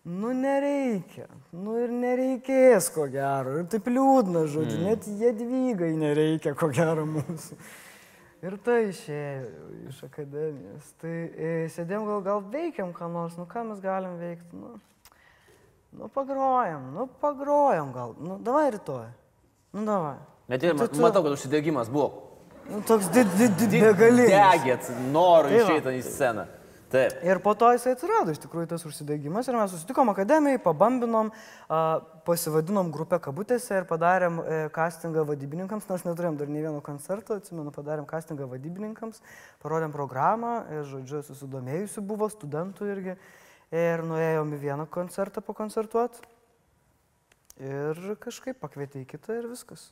[0.03, 4.87] Nu nereikia, nu ir nereikės ko gero, ir taip liūdna žodžiu, mm.
[4.89, 7.59] net jedvygai nereikia ko gero mūsų.
[8.43, 10.89] Ir tai išėjo iš akademijos.
[10.99, 14.73] Tai e, sėdėm gal, gal veikiam ką nors, nu ką mes galim veikti, nu,
[16.01, 19.07] nu pagrojam, nu pagrojam gal, nu davai rytoj,
[19.79, 20.17] nu davai.
[20.51, 22.33] Bet ir tai tu- matau, kad užsidegimas buvo.
[22.67, 24.35] Nu, toks did, did, did, begalinis.
[24.35, 25.71] Degėt, noriu Tai va.
[25.71, 26.49] išeiti į sceną.
[26.93, 27.15] Taip.
[27.25, 31.31] Ir po to jisai atsirado iš tikrųjų tas užsidegimas ir mes susitikom akademijai, pabambinom,
[32.27, 37.73] pasivadinom grupę kabutėse ir padarėm e, castingą vadybininkams, nors neturėjom dar nei vieno koncerto, atsimenu,
[37.73, 39.23] padarėm castingą vadybininkams,
[39.65, 43.17] parodėm programą ir, žodžiu, susidomėjusių buvo studentų irgi.
[43.73, 46.21] Ir nuėjom į vieną koncertą pakoncertuoti.
[47.63, 49.87] Ir kažkaip pakvietė į kitą ir viskas.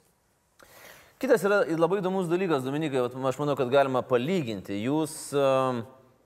[1.20, 4.76] Kitas yra labai įdomus dalykas, Dominikai, aš manau, kad galima palyginti.
[4.84, 5.82] Jūs um,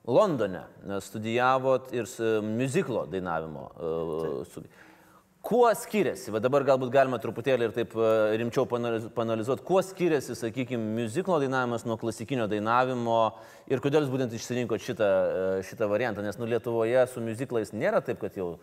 [0.07, 0.65] Londone
[1.01, 2.09] studijavot ir
[2.43, 3.71] muziklo dainavimo.
[3.77, 4.63] Uh, su...
[5.45, 10.37] Kuo skiriasi, va dabar galbūt galima truputėlį ir taip uh, rimčiau panaliz- panalizuoti, kuo skiriasi,
[10.37, 13.19] sakykime, muziklo dainavimas nuo klasikinio dainavimo
[13.69, 18.01] ir kodėl jūs būtent išsirinkot šitą, uh, šitą variantą, nes nu Lietuvoje su muziklais nėra
[18.05, 18.55] taip, kad jau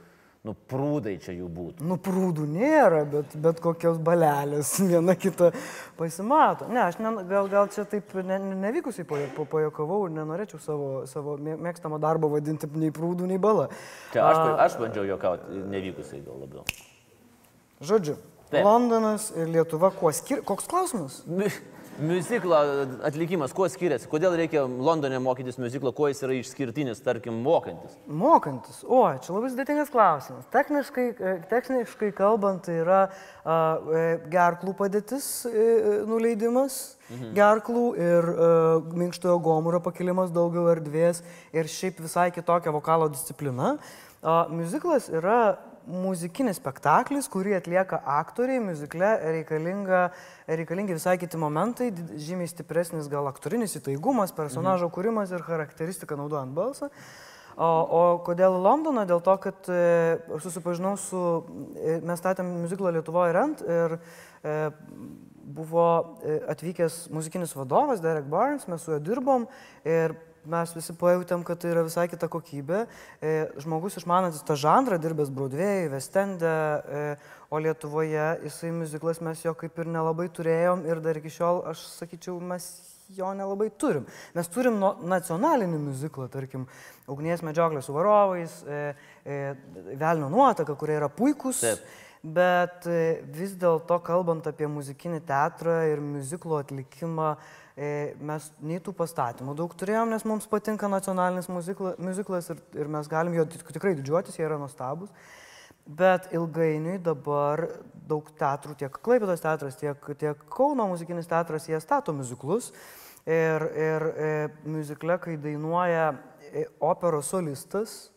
[0.48, 1.86] nu, prūdai čia jų būtų.
[1.86, 5.52] Nu, prūdų nėra, bet, bet kokios balelės viena kita
[6.00, 6.66] pasimato.
[6.72, 10.62] Ne, aš ne, gal, gal čia taip ne, ne- nevykusiai pajo- pa- pajokavau ir nenorėčiau
[10.64, 13.70] savo, savo mė- mėgstamą darbą vadinti nei prūdų, nei bala.
[14.16, 16.66] Čia aš, aš bandžiau juokauti, nevykusiai gal labiau.
[17.82, 18.18] Žodžiu,
[18.52, 18.66] Taip.
[18.68, 20.44] Londonas ir Lietuva kuo skiriasi?
[20.46, 21.22] Koks klausimas?
[22.02, 22.58] Muziklo
[23.06, 24.08] atlikimas, kuo skiriasi?
[24.10, 27.94] Kodėl reikia Londone mokytis muziklo, kuo jis yra išskirtinis, tarkim, mokantis?
[28.10, 28.80] Mokantis.
[28.88, 30.48] O, čia labai sudėtingas klausimas.
[30.54, 33.12] Techniškai, e, techniškai kalbant, tai yra a,
[33.54, 35.68] e, gerklų padėtis, e,
[36.10, 36.80] nuleidimas
[37.12, 37.34] mhm.
[37.38, 38.52] gerklų ir a,
[39.04, 41.22] minkštojo gomuro pakilimas daugiau erdvės
[41.54, 43.76] ir šiaip visai kitokia vokalo disciplina.
[44.22, 45.42] A, Muziklas yra
[45.90, 50.04] muzikinis spektaklis, kurį atlieka aktoriai, muzikle reikalinga,
[50.50, 51.90] reikalingi visai kiti momentai,
[52.22, 56.92] žymiai stipresnis gal aktorinis įtaigumas, personažo kūrimas ir charakteristika naudojant balsą.
[57.62, 59.04] O, o kodėl Londoną?
[59.10, 59.82] Dėl to, kad e,
[60.40, 61.20] susipažinau su,
[61.76, 64.56] e, mes statėm muziklą Lietuvoje rent ir e,
[65.52, 69.48] buvo e, atvykęs muzikinis vadovas Derek Barnes, mes su juo dirbom
[69.84, 70.16] ir
[70.50, 72.86] mes visi pajutėm, kad tai yra visai kita kokybė.
[73.22, 77.04] E, žmogus išmanantis tą žanrą, dirbęs Broadway, Westende, e,
[77.52, 81.84] o Lietuvoje jisai muziklas mes jo kaip ir nelabai turėjom ir dar iki šiol, aš
[82.00, 82.70] sakyčiau, mes
[83.12, 84.06] jo nelabai turim.
[84.36, 86.68] Mes turim no, nacionalinį muziklą, tarkim,
[87.12, 88.84] Ugnies medžioklė su varovais, e,
[89.26, 89.42] e,
[90.00, 91.66] Velnio nuotaka, kurie yra puikūs.
[91.66, 91.90] Taip.
[92.22, 98.94] Bet e, vis dėlto, kalbant apie muzikinį teatrą ir muziklo atlikimą, e, mes nei tų
[98.98, 103.72] pastatymų daug turėjom, nes mums patinka nacionalinis muzikla- muziklas ir, ir mes galim jo tik-
[103.72, 105.10] tikrai didžiuotis, jie yra nuostabus.
[105.88, 107.64] Bet ilgainiui dabar
[108.08, 112.72] daug teatrų, tiek Klaipėdos teatras, tiek, tiek Kauno muzikinis teatras, jie stato muziklus.
[113.26, 114.30] Ir, ir e,
[114.66, 116.16] muzikle, kai dainuoja
[116.52, 118.10] e, operos solistas,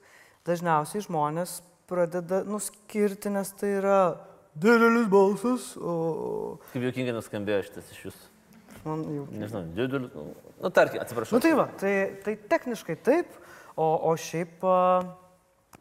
[0.48, 3.98] dažniausiai žmonės pradeda nuskirti, nes tai yra
[4.56, 8.33] didelis balsas, o Kaip juokingai nuskambėjo šitas iš jūsų.
[8.86, 9.26] Man jau...
[9.32, 10.14] Nežinau, didelis.
[10.60, 11.36] Nu, tarkim, atsiprašau.
[11.36, 11.94] Nu tai va, tai,
[12.24, 13.36] tai techniškai taip,
[13.74, 15.06] o, o šiaip uh,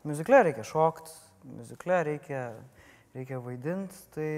[0.08, 1.14] muzikle reikia šokti,
[1.58, 2.46] muzikle reikia,
[3.16, 4.02] reikia vaidinti.
[4.16, 4.32] Tai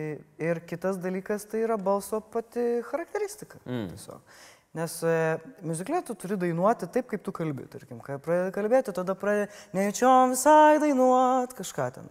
[0.50, 3.62] ir kitas dalykas tai yra balso pati charakteristika.
[3.66, 3.88] Mm.
[3.94, 4.44] Tiesiog.
[4.76, 5.20] Nes e,
[5.64, 7.64] muzikle tu turi dainuoti taip, kaip tu kalbi.
[7.72, 9.48] Tarkim, kai pradedi kalbėti, tada pradedi
[9.78, 12.10] nejučiom visai dainuoti kažką ten.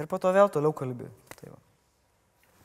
[0.00, 1.10] Ir po to vėl toliau kalbi.
[1.36, 1.58] Tai va.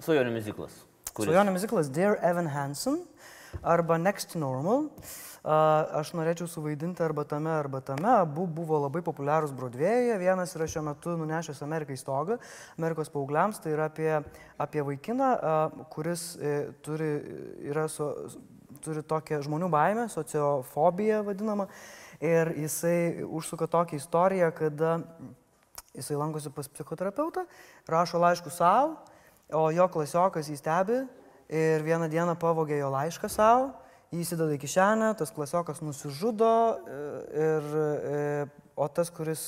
[0.05, 0.77] Svajonių muziklas.
[1.17, 1.31] Kuris?
[1.31, 2.99] Svajonė muziklas Dear Evan Hansen
[3.65, 4.83] arba Next Normal.
[5.97, 8.09] Aš norėčiau suvaidinti arba tame, arba tame.
[8.19, 10.19] Abu buvo labai populiarūs Broadway'e.
[10.21, 12.37] Vienas yra šiuo metu nunešęs Amerikai stogą,
[12.77, 13.63] Amerikos paaugliams.
[13.63, 14.11] Tai yra apie,
[14.61, 15.31] apie vaikiną,
[15.95, 16.53] kuris e,
[16.85, 17.09] turi,
[17.71, 18.11] yra su,
[18.85, 21.65] turi tokią žmonių baimę, sociofobiją vadinamą.
[22.21, 24.99] Ir jisai užsuka tokią istoriją, kada
[25.97, 27.47] jisai lankosi pas psichoterapeutą,
[27.89, 28.97] rašo laiškų savo,
[29.53, 31.01] o jo klasiokas jį stebi
[31.47, 33.69] ir vieną dieną pavogė jo laišką savo,
[34.11, 36.99] jį įsideda į kišenę, tas klasiokas nusižudo, e,
[37.45, 39.47] ir, e, o tas, kuris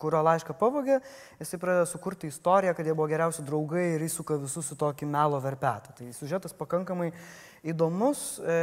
[0.00, 0.98] kurio laišką pavogė,
[1.40, 5.40] jisai pradeda sukurti istoriją, kad jie buvo geriausi draugai ir įsuka visus į tokį melo
[5.40, 5.94] verpetą.
[5.96, 7.12] Tai sužetas pakankamai
[7.66, 8.58] įdomus, e,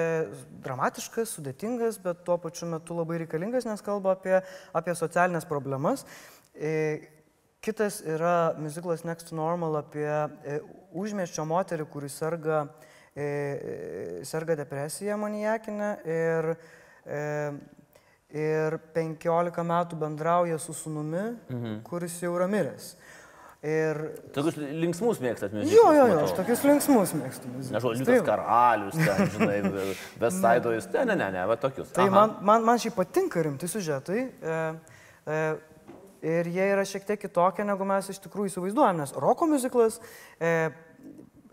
[0.63, 4.37] dramatiškas, sudėtingas, bet tuo pačiu metu labai reikalingas, nes kalba apie,
[4.73, 6.05] apie socialinės problemas.
[6.53, 7.09] E,
[7.63, 10.59] kitas yra muziklas Next Normal apie e,
[10.91, 12.65] užmieščio moterį, kuris serga,
[13.15, 16.49] e, e, serga depresija manijakinė ir,
[18.43, 21.81] ir 15 metų bendrauja su sunumi, mhm.
[21.87, 22.93] kuris jau yra miręs.
[23.63, 23.95] Ir...
[24.35, 25.71] Tokius linksmus mėgstat muzikus.
[25.71, 26.23] Jo, jo, jo, matau.
[26.27, 27.47] aš tokius linksmus mėgstu.
[27.47, 27.69] muzikus.
[27.71, 28.25] Nežinau, Tai Liudas.
[28.27, 31.93] Karalius, ten, žinai, Vestaidojus, ne, ne, ne, ne, va tokius.
[31.95, 32.11] Tai Aha.
[32.11, 34.25] man, man, man šiaip patinka rimti sužetai.
[34.27, 34.57] E,
[35.23, 35.37] e,
[36.23, 39.99] ir jie yra šiek tiek kitokie, negu mes iš tikrųjų įsivaizduojam, nes roko muziklas
[40.39, 40.71] e,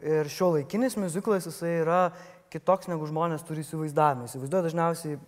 [0.00, 2.00] ir šio laikinis muziklas jisai yra
[2.50, 4.26] kitoks, negu žmonės turi įsivaizdavimą.
[4.30, 5.18] Įsivaizduoja dažniausiai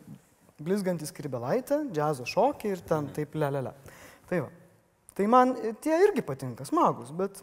[0.62, 3.74] blizgantys kribelaitę, džiazo šokį ir ten taip lelelė.
[4.30, 4.52] Tai va.
[5.12, 7.42] Tai man tie irgi patinka, smagus, bet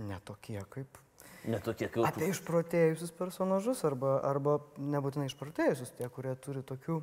[0.00, 1.02] netokie kaip
[1.46, 2.06] Netokie kaip.
[2.08, 6.96] apie išprotėjusius personažus arba, arba nebūtinai išprotėjusius, tie, kurie turi tokių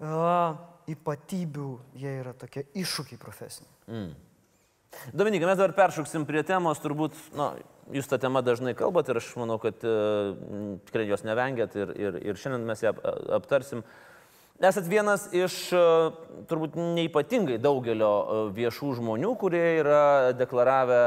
[0.00, 0.54] a,
[0.90, 3.72] ypatybių, jie yra tokie iššūkiai profesiniai.
[5.12, 7.50] Dominikai, mes dar peršoksim prie temos, turbūt, na,
[7.92, 9.94] jūs tą temą dažnai kalbat ir aš manau, kad e,
[10.88, 13.02] tikrai jos nevengėt ir, ir, ir šiandien mes ją ap-
[13.40, 13.82] aptarsim.
[14.56, 15.82] Esat vienas iš e,
[16.48, 21.00] turbūt neipatingai daugelio e, viešų žmonių, kurie yra deklaravę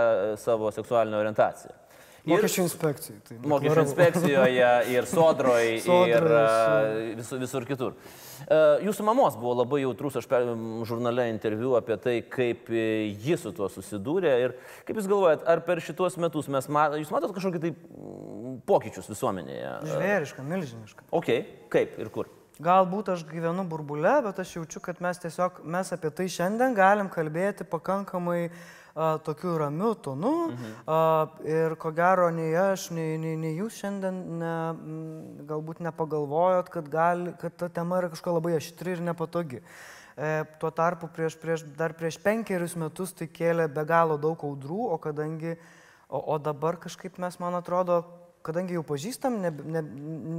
[0.44, 1.74] savo seksualinę orientaciją.
[2.27, 3.19] Mokesčių inspekcijai.
[3.27, 5.75] Tai mokesčių inspekcijoje, ir sodroje,
[6.12, 6.41] ir e,
[7.19, 7.95] visur, visur kitur.
[8.43, 10.47] E, Jūsų mamos buvo labai jautrus, aš per
[10.89, 15.63] žurnale interviu apie tai, kaip e, ji su tuo susidūrė ir kaip Jūs galvojat, ar
[15.67, 19.77] per šituos metus mes matome, Jūs matot kažkokį tai mm, pokyčius visuomenėje?
[19.93, 21.08] Žvėriška, milžiniška.
[21.15, 21.34] Ok,
[21.71, 22.36] kaip ir kur?
[22.60, 27.08] Galbūt aš gyvenu burbule, bet aš jaučiu, kad mes tiesiog, mes apie tai šiandien galim
[27.08, 28.49] kalbėti pakankamai
[28.95, 30.34] a, tokiu ramiu tonu.
[30.49, 30.73] Mhm.
[30.88, 30.99] A,
[31.45, 34.56] ir ko gero, nei aš, nei, nei, nei jūs šiandien ne,
[35.49, 39.63] galbūt nepagalvojot, kad, gali, kad ta tema yra kažko labai aštri ir nepatogi.
[40.19, 44.89] E, tuo tarpu prieš, prieš, dar prieš penkerius metus tai kėlė be galo daug audrų,
[44.91, 45.54] o kadangi,
[46.10, 48.02] o, o dabar kažkaip mes, man atrodo,
[48.43, 49.84] kadangi jau pažįstam ne, ne,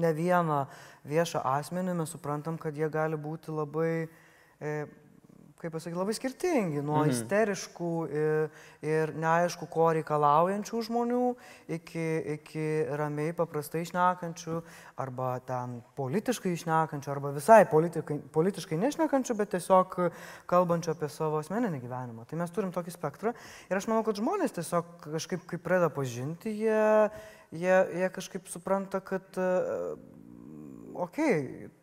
[0.03, 0.65] ne vieną
[1.09, 3.93] viešą asmenį, mes suprantam, kad jie gali būti labai,
[4.61, 4.75] e,
[5.61, 7.13] kaip pasakyti, labai skirtingi, nuo mhm.
[7.13, 11.25] isteriškų ir, ir neaišku, ko reikalaujančių žmonių,
[11.77, 12.05] iki,
[12.37, 12.67] iki
[12.99, 14.61] ramiai paprastai išnekančių,
[15.01, 19.99] arba ten politiškai išnekančių, arba visai politikai, politiškai nešnekančių, bet tiesiog
[20.51, 22.25] kalbančių apie savo asmeninį gyvenimą.
[22.31, 23.35] Tai mes turim tokį spektrą
[23.69, 27.11] ir aš manau, kad žmonės tiesiog kažkaip, kai pradeda pažinti, jie,
[27.53, 29.37] jie, jie kažkaip supranta, kad
[31.01, 31.21] ok,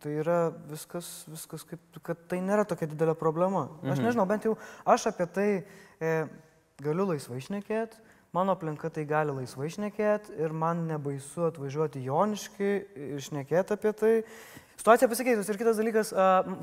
[0.02, 0.38] tai yra
[0.70, 3.66] viskas, viskas kaip, kad tai nėra tokia didelė problema.
[3.82, 4.54] Aš nežinau, bent jau
[4.88, 6.12] aš apie tai e,
[6.84, 7.98] galiu laisvai išnekėti,
[8.36, 14.14] mano aplinka tai gali laisvai išnekėti ir man nebaisu atvažiuoti joniški ir išnekėti apie tai.
[14.78, 16.12] Situacija pasikeitus ir kitas dalykas,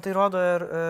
[0.02, 0.84] tai rodo ir, e,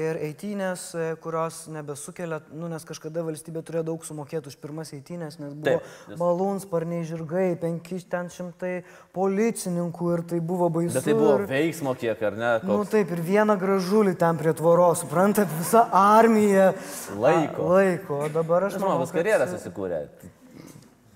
[0.00, 5.36] ir eitynės, e, kurios nebesukelia, nu, nes kažkada valstybė turėjo daug sumokėti už pirmas eitynės,
[5.38, 8.72] nes buvo Taip, nes- malūnsparniai žirgai, penki ten šimtai
[9.12, 10.94] policininkų ir tai buvo baisu.
[10.96, 12.52] Bet tai buvo ir- veiksmo kiek, ar ne?
[12.64, 12.90] Nu Koks...
[12.96, 16.72] taip, ir vieną gražulį ten prie tvoros, suprantat, visa armija.
[17.20, 17.68] Laiko.
[17.68, 18.96] A, laiko, o dabar aš manau.
[18.96, 20.06] Žmogus karjerą susikūrė,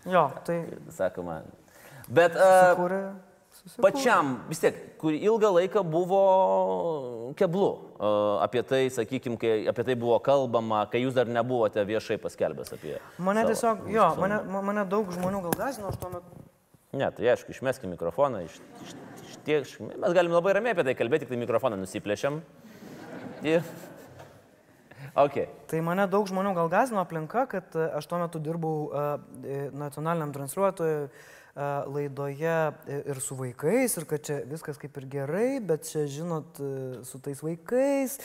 [0.07, 0.61] Jo, tai
[0.95, 1.41] sakoma.
[2.07, 3.01] Bet uh, sukūrė.
[3.67, 3.83] Susikūrė.
[3.83, 6.21] pačiam vis tiek, kur ilgą laiką buvo
[7.39, 12.19] keblu uh, apie tai, sakykime, kai apie tai buvo kalbama, kai jūs dar nebuvote viešai
[12.23, 12.97] paskelbęs apie.
[13.19, 16.47] Mane savo tiesiog, jo, mane, ma- mane daug žmonių gal gazino, aš tuo metu.
[16.97, 18.95] Ne, tai aišku, išmeskime mikrofoną, iš, iš,
[19.27, 22.41] iš tiek, mes galim labai ramiai apie tai kalbėti, tik tai mikrofoną nusiplėšiam.
[23.45, 23.67] Ir...
[25.17, 25.37] Ok.
[25.69, 30.33] Tai mane daug žmonių gal gazino aplinka, kad e, aš tuo metu dirbau e, nacionaliniam
[30.35, 31.09] transliuotojui
[31.57, 36.59] laidoje e, ir su vaikais, ir kad čia viskas kaip ir gerai, bet čia, žinot,
[36.61, 38.19] e, su tais vaikais,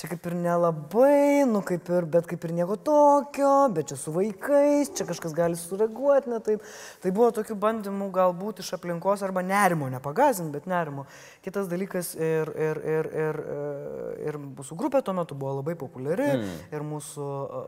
[0.00, 4.14] čia kaip ir nelabai, nu kaip ir, bet kaip ir nieko tokio, bet čia su
[4.16, 6.64] vaikais, čia kažkas gali sureaguoti, ne taip.
[7.04, 11.04] Tai buvo tokių bandymų galbūt iš aplinkos arba nerimo, nepagazinti, bet nerimo.
[11.44, 13.62] Kitas dalykas ir, ir, ir, ir, e,
[14.30, 16.60] ir mūsų grupė tuo metu buvo labai populiari mm.
[16.72, 17.64] ir mūsų e,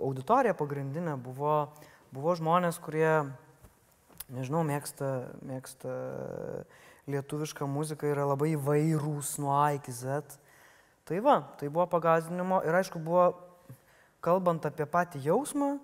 [0.00, 1.66] auditorija pagrindinė buvo,
[2.14, 3.26] buvo žmonės, kurie,
[4.32, 5.10] nežinau, mėgsta,
[5.46, 5.94] mėgsta
[7.10, 10.38] lietuvišką muziką, yra labai įvairūs nuo A iki Z.
[11.06, 13.28] Tai va, tai buvo pagazdinimo ir aišku buvo,
[14.24, 15.76] kalbant apie patį jausmą,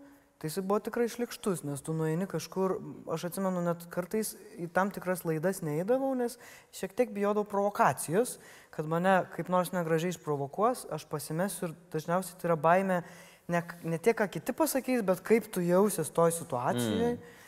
[0.43, 2.75] tai jis buvo tikrai šlikštus, nes tu nueini kažkur,
[3.15, 6.35] aš atsimenu, net kartais į tam tikras laidas neįdavau, nes
[6.75, 8.41] šiek tiek bijodavau provokacijos,
[8.75, 12.99] kad mane kaip nors negražiai išprovokuos, aš pasimesiu ir dažniausiai tai yra baime
[13.47, 17.15] ne, ne tiek, ką kiti pasakys, bet kaip tu jausies toj situacijoje.
[17.15, 17.39] Mm.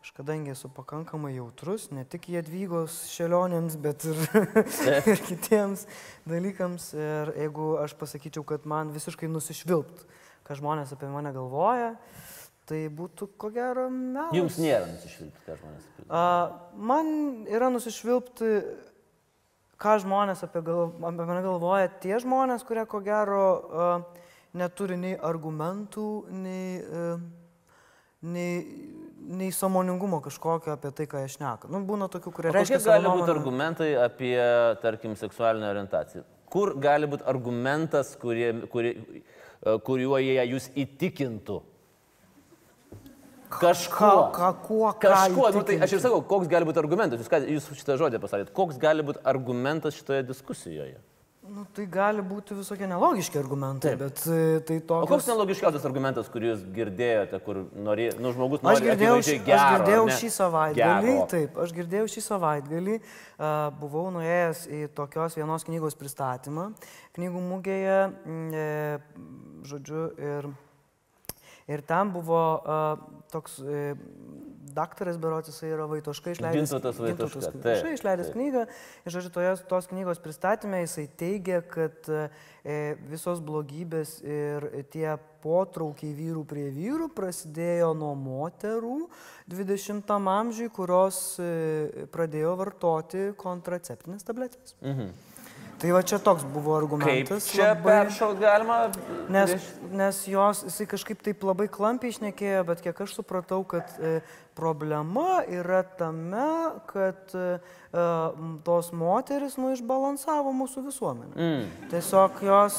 [0.00, 4.20] Aš kadangi esu pakankamai jautrus, ne tik jėdvygos šelionėms, bet ir,
[5.12, 5.82] ir kitiems
[6.24, 6.86] dalykams.
[6.96, 10.06] Ir jeigu aš pasakyčiau, kad man visiškai nusišvilpt,
[10.48, 11.90] ką žmonės apie mane galvoja,
[12.64, 14.32] tai būtų ko gero melas.
[14.38, 16.06] Jums nėra nusišvilpti, ką žmonės apie.
[16.08, 16.22] A,
[16.92, 17.12] man
[17.52, 18.50] yra nusišvilpti,
[19.84, 23.90] ką žmonės apie, gal, apie mane galvoja, tie žmonės, kurie ko gero a,
[24.56, 26.08] neturi nei argumentų,
[26.40, 27.12] nei, a,
[28.32, 28.64] nei,
[29.20, 31.68] nei samoningumo kažkokio apie tai, ką aš neku.
[31.72, 33.34] Nu, būna tokių, kurie reiškia gali būti nuomonę.
[33.36, 34.36] argumentai apie,
[34.82, 36.24] tarkim, seksualinę orientaciją?
[36.50, 38.94] Kur gali būti argumentas, kurie, kurie,
[39.62, 41.60] e, kuriuo jie jūs įtikintų?
[43.50, 44.30] Kažkuo.
[44.30, 45.50] Ką- ką- kuo, Kažkuo.
[45.54, 47.20] Nu, tai aš ir sakau, koks gali būti argumentas.
[47.20, 48.52] Jūs, jūs šitą žodį pasakėt.
[48.54, 50.98] Koks gali būti argumentas šitoje diskusijoje?
[51.50, 54.02] Nu, tai gali būti visokie nelogiški argumentai, Taip.
[54.04, 55.08] bet e, tai O toks...
[55.10, 59.46] koks nelogiškiausias argumentas, kurį jūs girdėjote, kur norė, nu, žmogus Aš nori girdėjau, akivaizdžiai šį,
[59.48, 60.18] gero, aš girdėjau ne?
[60.20, 61.26] šį savaitgalį, Gero.
[61.32, 63.50] taip, aš girdėjau šį savaitgalį, uh,
[63.82, 66.68] buvau nuėjęs į tokios vienos knygos pristatymą,
[67.18, 67.98] knygų mugėje,
[68.62, 68.70] e,
[69.72, 70.50] žodžiu, ir,
[71.66, 72.94] ir ten buvo uh,
[73.34, 73.98] toks uh,
[74.76, 76.70] daktaras Berotis, jisai yra Vaitoška išleidęs.
[76.70, 82.28] Gintautas Vaitoška, Vaitoška išleidęs knygą ir, žodžiu, toje, tos knygos pristatymė jisai teigia, kad e,
[83.10, 88.98] visos blogybės ir tie potraukiai vyrų prie vyrų prasidėjo nuo moterų
[89.50, 94.76] 20 amžiui, kurios e, pradėjo vartoti kontraceptinės tabletės.
[94.84, 95.12] Mhm.
[95.80, 97.46] Tai va čia toks buvo Kaip argumentas.
[97.48, 98.90] čia peršaut galima?
[99.32, 99.54] Nes,
[99.96, 104.18] nes jos, jisai kažkaip taip labai klampiai išnekėjo, bet kiek aš supratau, kad e,
[104.54, 107.58] problema yra tame, kad e,
[108.64, 111.32] tos moteris nu išbalansavo mūsų visuomenę.
[111.34, 111.86] Mm.
[111.90, 112.78] Tiesiog jos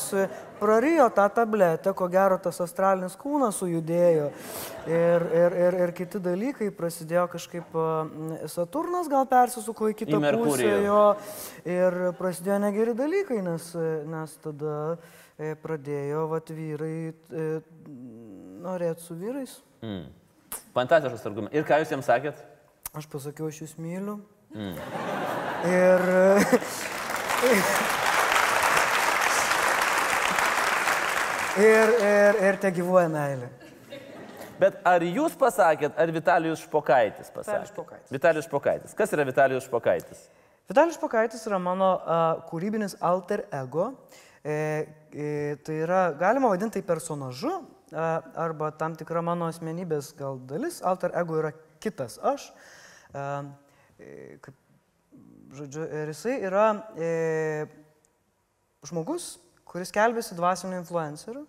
[0.59, 4.29] prarijo tą tabletę, ko gero tas astralinis kūnas sujudėjo
[4.87, 10.35] ir, ir, ir, ir kiti dalykai prasidėjo kažkaip, e, Saturnas gal persisuko į kitą Į
[10.37, 11.03] pusę jo
[11.65, 14.77] ir prasidėjo negeri dalykai, nes, e, nes tada
[15.63, 17.13] pradėjo vat, vyrai
[18.61, 19.55] norėti su vyrais.
[19.81, 20.20] Mm.
[20.75, 21.57] Fantastiškas argumentas.
[21.57, 22.37] Ir ką jūs jiems sakėt?
[22.97, 24.15] Aš pasakiau, aš jūs myliu.
[24.51, 24.75] Mm.
[25.71, 25.99] Ir,
[31.69, 33.49] ir, ir, ir te gyvuoja meilė.
[34.61, 37.65] Bet ar jūs pasakėt, ar Vitalijus Špokaitis pasakė?
[37.65, 38.11] Vitalijus Špokaitis.
[38.13, 38.93] Vitalijus Špokaitis.
[38.97, 40.19] Kas yra Vitalijus Špokaitis?
[40.71, 43.89] Vitalijus Pakaitis yra mano a, kūrybinis alter ego.
[44.39, 44.53] E,
[45.11, 45.25] e,
[45.65, 47.51] tai yra, galima vadinti tai personažu
[47.91, 50.81] arba tam tikra mano asmenybės gal dalis.
[50.81, 51.51] Alter ego yra
[51.83, 52.49] kitas aš.
[53.13, 54.55] E, kaip,
[55.57, 56.65] žodžiu, ir jisai yra
[56.97, 57.09] e,
[58.87, 59.35] žmogus,
[59.67, 61.45] kuris kelbėsi dvasiniu influenceriu.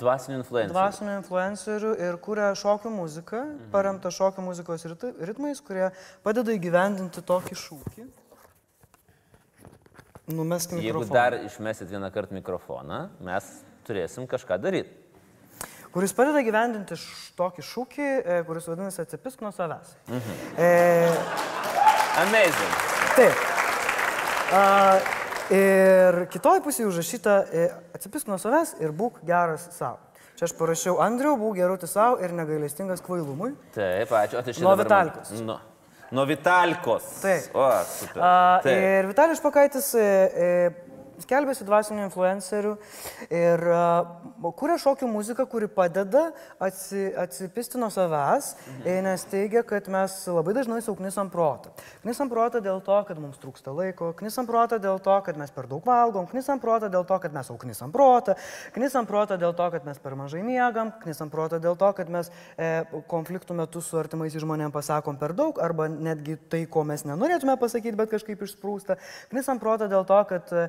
[0.00, 0.72] Dvasinių influencijų.
[0.72, 3.70] Dvasinių influencerių ir kuria šokių muziką, Mhm.
[3.74, 5.90] paremta šokių muzikos rit- ritmais, kurie
[6.24, 8.06] padeda įgyvendinti tokį šūkį.
[10.26, 11.12] Jeigu mikrofoną.
[11.12, 13.44] dar išmesit vieną kartą mikrofoną, mes
[13.86, 14.90] turėsim kažką daryti.
[15.94, 16.96] Kuris padeda gyvendinti
[17.38, 19.94] tokį šūkį, e, kuris vadinasi atsipisk nuo savęs.
[20.08, 20.40] Mhm.
[20.58, 20.66] E,
[22.22, 22.74] Amazing.
[23.16, 23.44] taip.
[24.56, 24.62] A,
[25.52, 29.98] ir kitoj pusėje užrašyta e, atsipisk nuo savęs ir būk geras savo.
[30.36, 33.54] Čia aš parašiau Andriu, būk gerutis savo ir negailestingas kvailumui.
[33.72, 34.36] Taip, ačiū.
[34.36, 35.62] O tai čia Nuo dabar man- Vitalikos.
[36.12, 37.06] Nuo, Vitalikos.
[37.22, 37.54] Taip.
[37.56, 38.20] O, super.
[38.22, 38.76] A, Taip.
[38.76, 40.50] ir Vitalijus Pakaitis e, e,
[41.22, 42.72] skelbėsi dvasinių influencerių
[43.30, 43.64] ir
[44.58, 46.30] kuria šokių muziką, kuri padeda
[46.62, 49.06] atsi, atsipisti nuo savęs, mhm.
[49.06, 51.72] nes teigia, kad mes labai dažnai sauknisam protą.
[52.04, 55.68] Knisam protą dėl to, kad mums trūksta laiko, knisam protą dėl to, kad mes per
[55.70, 58.36] daug valgom, knisam protą dėl to, kad mes auknisam protą,
[58.76, 62.30] knisam protą dėl to, kad mes per mažai miegam, knisam protą dėl to, kad mes
[62.56, 67.56] e, konfliktų metu su artimais žmonėmis pasakom per daug, arba netgi tai, ko mes nenorėtume
[67.60, 68.98] pasakyti, bet kažkaip išsprūsta.
[69.32, 70.66] Knisam protą dėl to, kad e,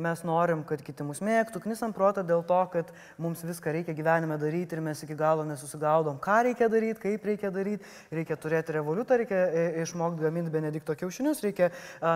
[0.00, 4.38] mes norim, kad kiti mus mėgtų, knisam protą dėl to, kad mums viską reikia gyvenime
[4.40, 9.20] daryti ir mes iki galo nesusigaudom, ką reikia daryti, kaip reikia daryti, reikia turėti revoliutą,
[9.22, 11.70] reikia e, išmokti gaminti benedikto kiaušinius, reikia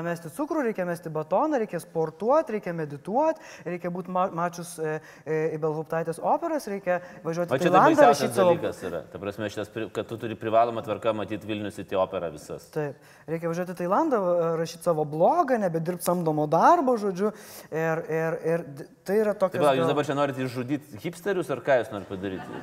[0.05, 5.40] mesti cukrų, reikia mesti batoną, reikia sportuoti, reikia medituoti, reikia būti ma mačius e, e,
[5.57, 8.53] į Belhuptaitės operas, reikia važiuoti į tai Tailandą, rašyti savo...
[8.53, 9.03] dalykas yra.
[9.12, 12.67] Ta prasme, šitas, kad tu turi privalomą tvarką matyti Vilnius į operą visas.
[12.75, 12.99] Taip,
[13.31, 14.21] reikia važiuoti į Tailandą,
[14.61, 17.33] rašyti savo blogą, nebedirbti samdomo darbo, žodžiu.
[17.71, 18.65] Ir, ir, ir
[19.07, 19.59] tai yra tokia...
[19.59, 22.61] Taip, palauk, jūs dabar čia norite išžudyti hipsterius ar ką jūs norite padaryti?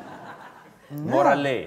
[1.08, 1.65] Moraliai.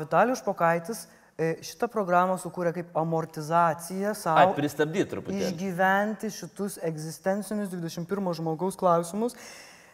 [0.00, 1.04] Vitalijus Pokaitis
[1.36, 4.54] e, šitą programą sukūrė kaip amortizaciją Ai, savo.
[4.56, 5.40] pristabdyti truputį.
[5.50, 9.36] Išgyventi šitus egzistencinius 21 žmogaus klausimus,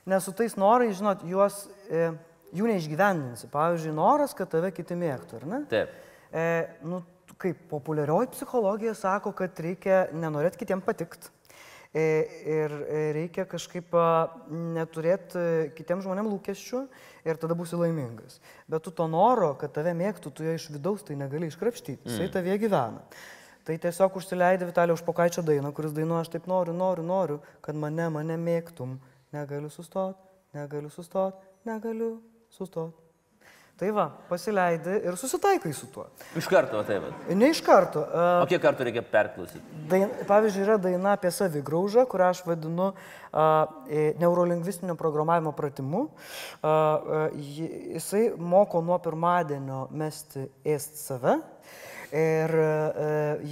[0.06, 2.12] nes su tais norais, žinot, juos, e,
[2.54, 3.50] jų neišgyvendinsi.
[3.52, 5.62] Pavyzdžiui, noras, kad tave kiti mėgtų, ar ne?
[5.72, 5.98] Taip.
[6.32, 6.46] E,
[6.86, 7.02] nu,
[7.42, 11.32] kaip populiarioji psichologija sako, kad reikia nenorėti kitiem patikti.
[11.92, 12.04] E,
[12.48, 13.90] ir e, reikia kažkaip
[14.48, 15.42] neturėti
[15.76, 16.80] kitiem žmonėm lūkesčių
[17.28, 18.38] ir tada būsi laimingas.
[18.70, 22.08] Bet tu to noro, kad tave mėgtų, tu jo iš vidaus tai negali iškrapštyti.
[22.08, 22.32] Jisai Mm.
[22.32, 23.02] tavie gyvena.
[23.62, 28.08] Tai tiesiog užsileidė Vitalijos Špokaičio dainą, kuris dainuoja, aš taip noriu, noriu, noriu, kad mane,
[28.10, 28.96] mane mėgtum.
[29.32, 30.16] Negaliu sustot,
[30.54, 32.96] negaliu sustot, negaliu sustot.
[33.82, 36.04] Tai va, pasileidai ir susitaikai su tuo.
[36.38, 37.02] Iš karto, va taip.
[37.02, 37.34] va.
[37.34, 38.04] Ne iš karto.
[38.06, 39.58] O Uh, kiek kartų reikia perklausyti?
[39.90, 46.04] dain, pavyzdžiui, yra daina apie savigraužą, kurią aš vadinu uh, neurolingvistinio programavimo pratimu.
[46.06, 51.40] Uh, uh, ji- jisai moko nuo pirmadienio mesti ėst save.
[52.12, 52.64] Ir e,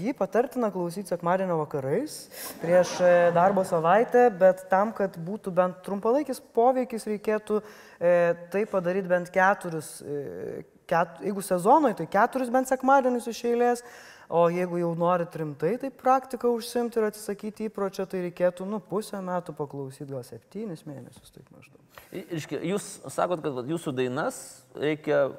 [0.02, 2.16] jį patartina klausyti sekmadienio vakarais
[2.60, 8.12] prieš e, darbo savaitę, bet tam, kad būtų bent trumpalaikis poveikis, reikėtų e,
[8.52, 9.88] tai padaryti bent keturis,
[10.90, 13.84] ket, jeigu sezonoje, tai keturis bent sekmadienius iš eilės.
[14.30, 19.18] O jeigu jau norit rimtai tai praktiką užsimti ir atsisakyti įpročio, tai reikėtų, nu, pusę
[19.26, 21.80] metų paklausyti, gal septynis mėnesius, taip maždaug.
[22.68, 24.38] Jūs sakot, kad jūsų dainas
[24.78, 25.32] reikia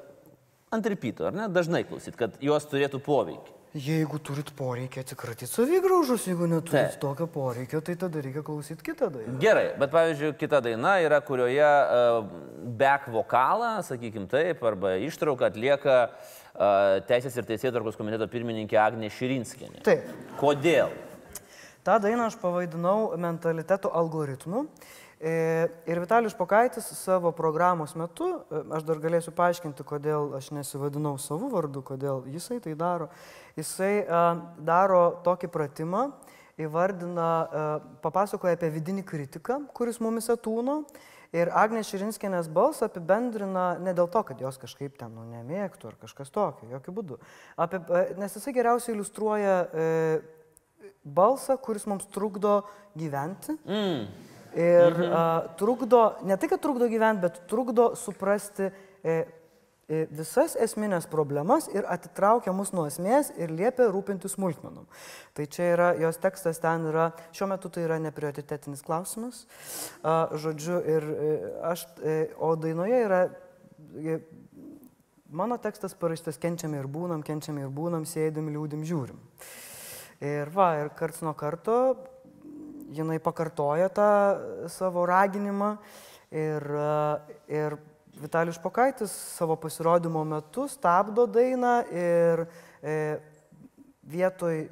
[0.72, 1.48] ant ripyto, ar ne?
[1.52, 3.58] Dažnai klausyt, kad jos turėtų poveikį.
[3.72, 6.98] Jeigu turit poreikį atsikratyti savigraužus, jeigu neturit Taip.
[7.00, 9.38] tokio poreikio, tai tada reikia klausyti kitą dainą.
[9.40, 12.18] Gerai, bet pavyzdžiui, kita daina yra, kurioje uh,
[12.76, 19.80] back vokalą, sakykim taip, arba ištrauką atlieka uh, Teisės ir Teisėtvarkos komiteto pirmininkė Agnė Širinskinė.
[19.88, 20.04] Taip.
[20.36, 20.92] Kodėl?
[21.82, 24.66] Ta daina aš pavadinau mentaliteto algoritmu.
[24.68, 31.14] E, Ir Vitalijus Pokaitis savo programos metu, e, aš dar galėsiu paaiškinti, kodėl aš nesivadinau
[31.22, 33.06] savo vardu, kodėl jisai tai daro.
[33.54, 34.22] Jisai a,
[34.58, 36.08] daro tokį pratimą,
[36.60, 37.28] įvardina,
[38.04, 40.82] papasakoja apie vidinį kritiką, kuris mumise tūno.
[41.32, 45.94] Ir Agnė Širinskinės balsą apibendrina ne dėl to, kad jos kažkaip ten nu, nemėgtų ar
[46.02, 47.16] kažkas tokio, jokių būdų.
[47.56, 49.86] Apie, e, nes jisai geriausiai iliustruoja e,
[51.02, 52.58] balsą, kuris mums trukdo
[52.98, 53.56] gyventi.
[53.64, 54.31] Mm.
[54.54, 55.12] Ir mhm.
[55.12, 55.22] a,
[55.56, 59.14] trukdo, ne tai, kad trukdo gyventi, bet trukdo suprasti e,
[59.88, 64.84] e, visas esminės problemas ir atitraukia mus nuo esmės ir liepia rūpinti smulkmenom.
[65.32, 69.46] Tai čia yra, jos tekstas ten yra, šiuo metu tai yra neprioritetinis klausimas.
[70.04, 71.32] A, žodžiu, ir e,
[71.72, 73.24] aš, e, o dainoje yra,
[73.96, 74.20] e,
[75.32, 79.20] mano tekstas parašytas kenčiam ir būnam, kenčiam ir būnam, sėdim, liūdim, žiūrim.
[80.22, 81.96] Ir va, ir karts nuo karto
[82.92, 84.08] jinai pakartoja tą
[84.72, 85.76] savo raginimą
[86.30, 86.92] ir, e,
[87.48, 87.78] ir
[88.22, 92.44] Vitalijus Pokaitis savo pasirodymo metu stabdo dainą ir
[92.82, 92.96] e,
[94.04, 94.66] vietoj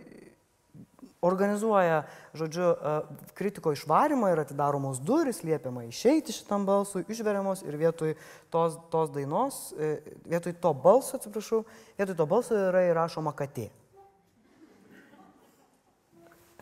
[1.20, 2.04] organizuoja,
[2.34, 2.92] žodžiu, e,
[3.36, 8.14] kritiko išvarimą ir atidaromos duris, liepiama išeiti šitam balsui, išveriamos ir vietoj
[8.52, 9.98] tos, tos dainos, e,
[10.28, 11.64] vietoj to balso, atsiprašau,
[11.98, 13.68] vietoj to balso yra įrašoma katė.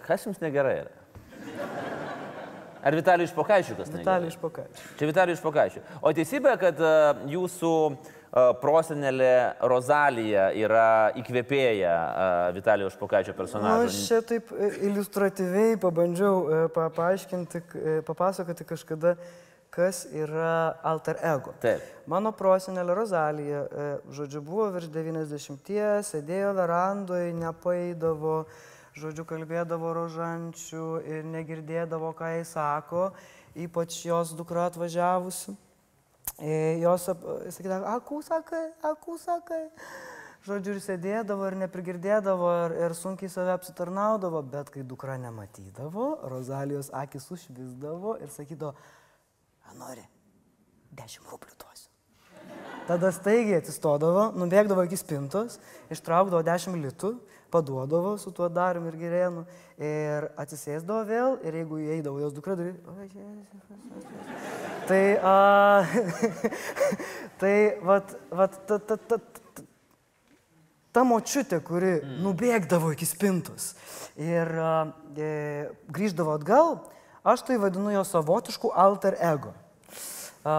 [0.02, 0.97] Kas jums negerai yra?
[2.88, 4.04] Ar Vitalijus Pokaičių kas negerai?
[4.04, 4.84] Vitalijus Pokaitis.
[5.00, 5.82] Čia Vitalijus Pokaičių.
[6.00, 6.92] O teisybė, kad a,
[7.28, 9.32] jūsų a, prosenelė
[9.72, 10.84] Rozalija yra
[11.18, 13.90] įkvėpėja a, Vitalijos Pokaičio Na, personažo.
[13.90, 19.16] aš čia taip e, iliustratyviai pabandžiau e, pa, paaiškinti, e, papasakoti kažkada,
[19.74, 21.52] kas yra alter ego.
[21.60, 21.82] Taip.
[22.08, 25.74] Mano prosenelė Rozalija, e, žodžiu, buvo virš 90,
[26.08, 28.44] sėdėjo verandoje, nepaidavo,
[28.98, 33.08] žodžiu, kalbėdavo rožančių ir negirdėdavo, ką jis sako,
[33.58, 35.56] ypač jos dukra atvažiavusi.
[36.38, 39.62] E, Jos sakydavo, akų sakai, akų sakai.
[40.46, 46.92] Žodžiu, ir sėdėdavo, ir neprigirdėdavo, ir, ir sunkiai save apsitarnaudavo, bet kai dukra nematydavo, Rozalijos
[46.94, 48.76] akis užvisdavo ir sakydavo,
[49.66, 50.06] "A, nori,
[50.94, 51.67] dešimt rublių duosiu.
[52.88, 55.58] Tada staigiai atsistodavo, nubėgdavo iki spintos,
[55.92, 57.10] ištraukdavo 10 litų,
[57.52, 59.42] paduodavo su tuo darim ir gerėnu
[59.76, 62.72] ir atsisėsdavo vėl ir jeigu įeidavo jos dukra, darai...
[62.94, 63.58] "Oi, Jėzus."
[64.88, 65.84] Tai, a,
[67.40, 69.66] tai, vat, vat, ta, ta, ta, ta,
[70.96, 73.74] ta močiutė, kuri nubėgdavo iki spintos
[74.16, 74.72] ir a,
[75.12, 76.78] e, grįždavo atgal,
[77.20, 79.52] aš tai vadinu jo savotišku alter ego.
[80.48, 80.56] A.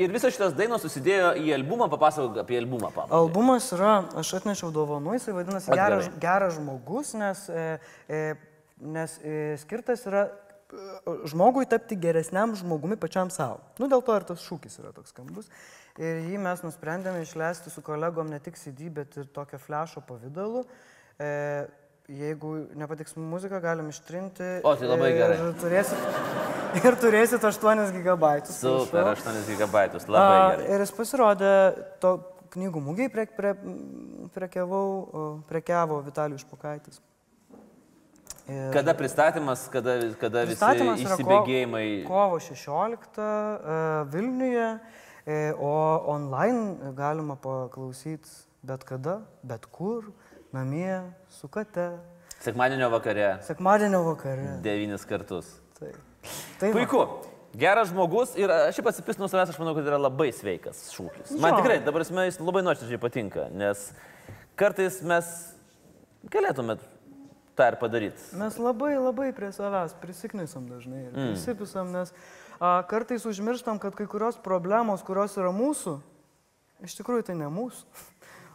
[0.00, 2.90] Ir visos šitos dainos susidėjo į albumą, papasakok apie albumą.
[2.94, 3.18] Pabaigai.
[3.18, 7.66] Albumas yra, aš atnešiau dovanų, jisai vadinasi geras, geras žmogus, nes, e,
[8.08, 8.22] e,
[8.96, 13.62] nes e, skirtas yra e, žmogui tapti geresniam žmogumi pačiam savo.
[13.78, 15.52] Nu, dėl to ir tas šūkis yra toks skambus.
[15.94, 20.64] Ir jį mes nusprendėme išleisti su kolegom ne tik CD, bet ir tokio flešo pavydalu.
[21.22, 21.30] E,
[22.08, 24.60] jeigu nepatiks muzika, galim ištrinti.
[24.64, 25.38] O, tai labai gerai.
[25.44, 26.04] Ir turėsit,
[26.84, 28.58] ir turėsit 8 gigabaitus.
[28.60, 29.32] Super, prašau.
[29.32, 30.68] 8 gigabaitus, labai A, gerai.
[30.74, 31.54] Ir jis pasirodė
[32.02, 32.14] to
[32.54, 33.54] knygų mūgiai, prie, prie,
[34.36, 34.86] prekiavau,
[35.48, 37.00] prekiavo Vitalijus Špokaitis.
[38.44, 41.86] Ir Kada pristatymas, kada, kada visi pristatymas ko- įsibėgėjimai.
[42.04, 43.76] Kovo 16 e,
[44.12, 44.66] Vilniuje,
[45.24, 45.72] e, o
[46.12, 48.28] online galima paklausyti
[48.64, 50.10] bet kada, bet kur,
[50.54, 51.02] namie,
[51.34, 51.90] su kate,
[52.44, 54.58] Sekmadienio vakare, sekmadienio vakare.
[54.64, 55.46] devynis kartus.
[55.78, 55.92] Tai,
[56.60, 56.74] tai va.
[56.76, 57.04] Puiku.
[57.54, 61.36] Geras žmogus ir aš šiaip atsipis nuo savęs, aš manau, kad yra labai sveikas šūkis.
[61.38, 61.60] Man Jo.
[61.62, 63.84] tikrai, dabar esmė, jis labai nuoširdžiai patinka, nes
[64.58, 65.28] kartais mes
[66.34, 66.82] galėtumėt
[67.54, 68.24] tą ir padaryti.
[68.40, 72.10] Mes labai labai prie savęs prisiknisam dažnai ir prisipisam, nes
[72.58, 76.00] a, kartais užmirštam, kad kai kurios problemos, kurios yra mūsų,
[76.84, 77.86] iš tikrųjų tai ne mūsų,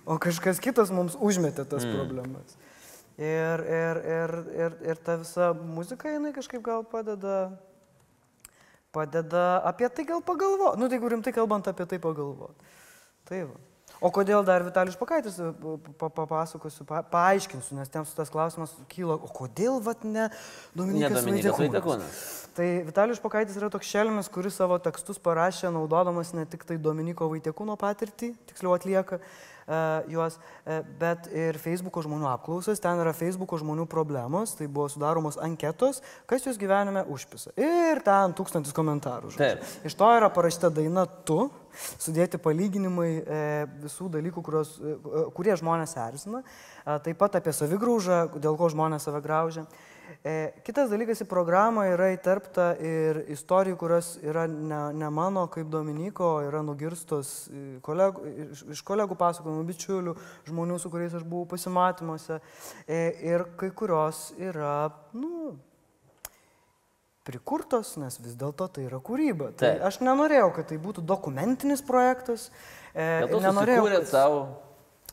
[0.10, 1.96] o kažkas kitas mums užmetė tas mm.
[1.96, 2.58] problemas.
[3.20, 7.50] Ir, ir, ir, ir, ir ta visa muzika, jinai kažkaip gal padeda,
[8.96, 10.80] padeda apie tai gal pagalvoti.
[10.80, 12.78] Nu, tai jeigu rimtai kalbant apie tai pagalvoti.
[13.28, 13.60] Tai va.
[14.00, 15.50] O kodėl dar Vitalijus Pakaitis, e,
[16.00, 20.30] papasakosiu, pa, paaiškinsiu, nes ten tas klausimas kyla, o kodėl vat ne
[20.78, 21.26] Dominikas?
[21.28, 22.22] Vaitiekūnas.
[22.56, 27.28] Tai Vitalijus Pakaitis yra toks šelmis, kuris savo tekstus parašė naudodamas ne tik tai Dominiko
[27.34, 29.20] Vaitiekūno patirtį, tiksliau atlieka
[30.10, 35.40] juos, uh, bet ir Facebook'o žmonių apklausas, ten yra Facebook'o žmonių problemos, tai buvo sudaromos
[35.42, 37.54] anketos, kas jūs gyvenime užpisa.
[37.60, 39.34] Ir ten tūkstantis komentarų.
[39.88, 41.48] Iš to yra parašyta daina tu,
[42.02, 43.44] sudėti palyginimai e,
[43.86, 44.98] visų dalykų, kurios, e,
[45.38, 49.66] kurie žmonės erzina, e, taip pat apie savigraužą, dėl ko žmonės save graužia.
[49.66, 49.89] E,
[50.66, 56.40] kitas dalykas į programą yra įterpta ir istorijų, kurios yra ne, ne mano kaip Dominiko,
[56.48, 60.16] yra nugirstos e, kolegų, iš, iš kolegų pasakojimų, bičiulių,
[60.50, 62.40] žmonių, su kuriais aš buvau pasimatymuose.
[62.86, 63.02] E,
[63.32, 65.56] ir kai kurios yra, nu,
[67.30, 69.52] prikurtos, nes vis dėlto tai yra kūryba.
[69.54, 69.86] Tai Taip.
[69.90, 72.50] aš nenorėjau, kad tai būtų dokumentinis projektas.
[72.94, 74.42] E, Bet tu nenorėjau, kad- savo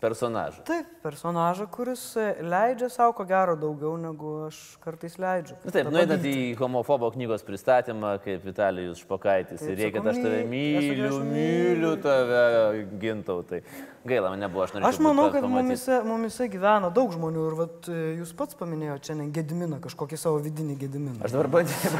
[0.03, 0.63] personažą.
[0.69, 5.57] Taip, personažą, kuris e, leidžia savo ko gero daugiau, negu aš kartais leidžiu.
[5.65, 6.45] Na taip, Tada nuėdate vykti.
[6.53, 9.61] į homofobo knygos pristatymą, kaip Vitalijus Špokaitis.
[9.63, 13.63] Taip, Ir reikia, sako, aš tave myliu, tave myliu tave, gintautai.
[14.07, 14.93] Gaila, man nebuvo, aš norėjau.
[14.93, 19.19] Aš manau, kad mumise, mumise gyvena daug žmonių ir vat, e, jūs pats paminėjote čia
[19.19, 21.19] ne Gediminą, kažkokį savo vidinį Gediminą.
[21.27, 21.99] Aš dabar bandžiau.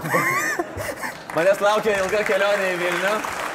[1.37, 3.46] Manęs laukia ilga kelionė į Vilnių.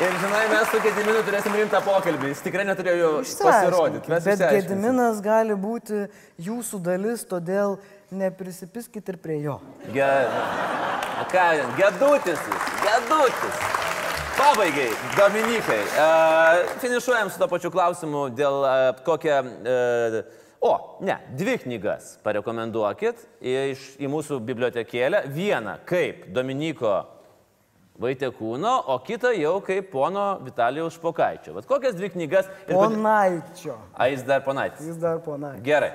[0.00, 2.30] Ir žinai, mes su Gediminu turėsim rimtą pokalbį.
[2.30, 3.10] Jis tikrai neturėjo jo
[3.44, 4.08] pasirodyti.
[4.08, 4.44] Bet.
[4.54, 6.06] Gediminas gali būti
[6.40, 7.76] jūsų dalis, todėl
[8.08, 9.58] neprisipiskit ir prie jo.
[9.92, 10.08] Ge...
[11.34, 11.44] Ką,
[11.76, 13.60] gedutis jis, gedutis.
[14.38, 14.88] Pabaigai,
[15.18, 19.38] Dominikai, uh, finišuojam su to pačiu klausimu dėl uh, kokią...
[19.60, 20.20] Uh,
[20.64, 20.74] o,
[21.04, 25.26] ne, dvi knygas parekomenduokit iš, į mūsų bibliotekėlę.
[25.36, 27.02] Vieną kaip Dominiko
[28.00, 31.52] Vaitekūno, o kitą jau kaip pono Vitalijaus Špokaičio.
[31.58, 32.48] Vat kokias dvi knygas...
[32.64, 33.76] ir Ponaičio.
[33.92, 34.86] A, jis dar ponaitis.
[34.88, 35.64] Jis dar ponaičio.
[35.66, 35.90] Gerai.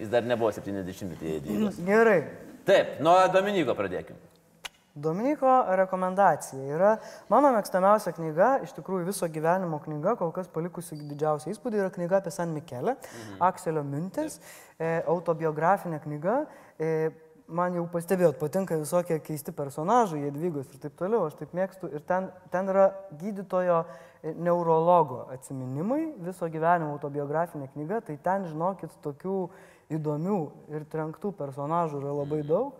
[0.00, 1.82] Jis dar nebuvo 70-ieji dvygos.
[1.84, 2.22] Gerai.
[2.66, 4.18] Taip, nuo Dominiko pradėkime.
[4.96, 6.94] Dominiko rekomendacija yra
[7.28, 12.22] mano mėgstamiausia knyga, iš tikrųjų viso gyvenimo knyga, kol kas palikusi didžiausią įspūdį, yra knyga
[12.22, 13.36] apie San Mikelę, mhm.
[13.44, 14.38] Akselio Mintės,
[14.80, 16.38] e, autobiografinė knyga.
[16.80, 17.10] E,
[17.48, 21.90] man jau pastebėjot, patinka visokie keisti personažai, Jadvygos ir taip toliau, aš taip mėgstu.
[21.94, 22.88] Ir ten, ten yra
[23.20, 29.38] gydytojo e, neurologo atsiminimai, viso gyvenimo autobiografinė knyga, tai ten, žinokit, tokių
[29.96, 30.40] įdomių
[30.74, 32.74] ir trenktų personažų yra labai daug.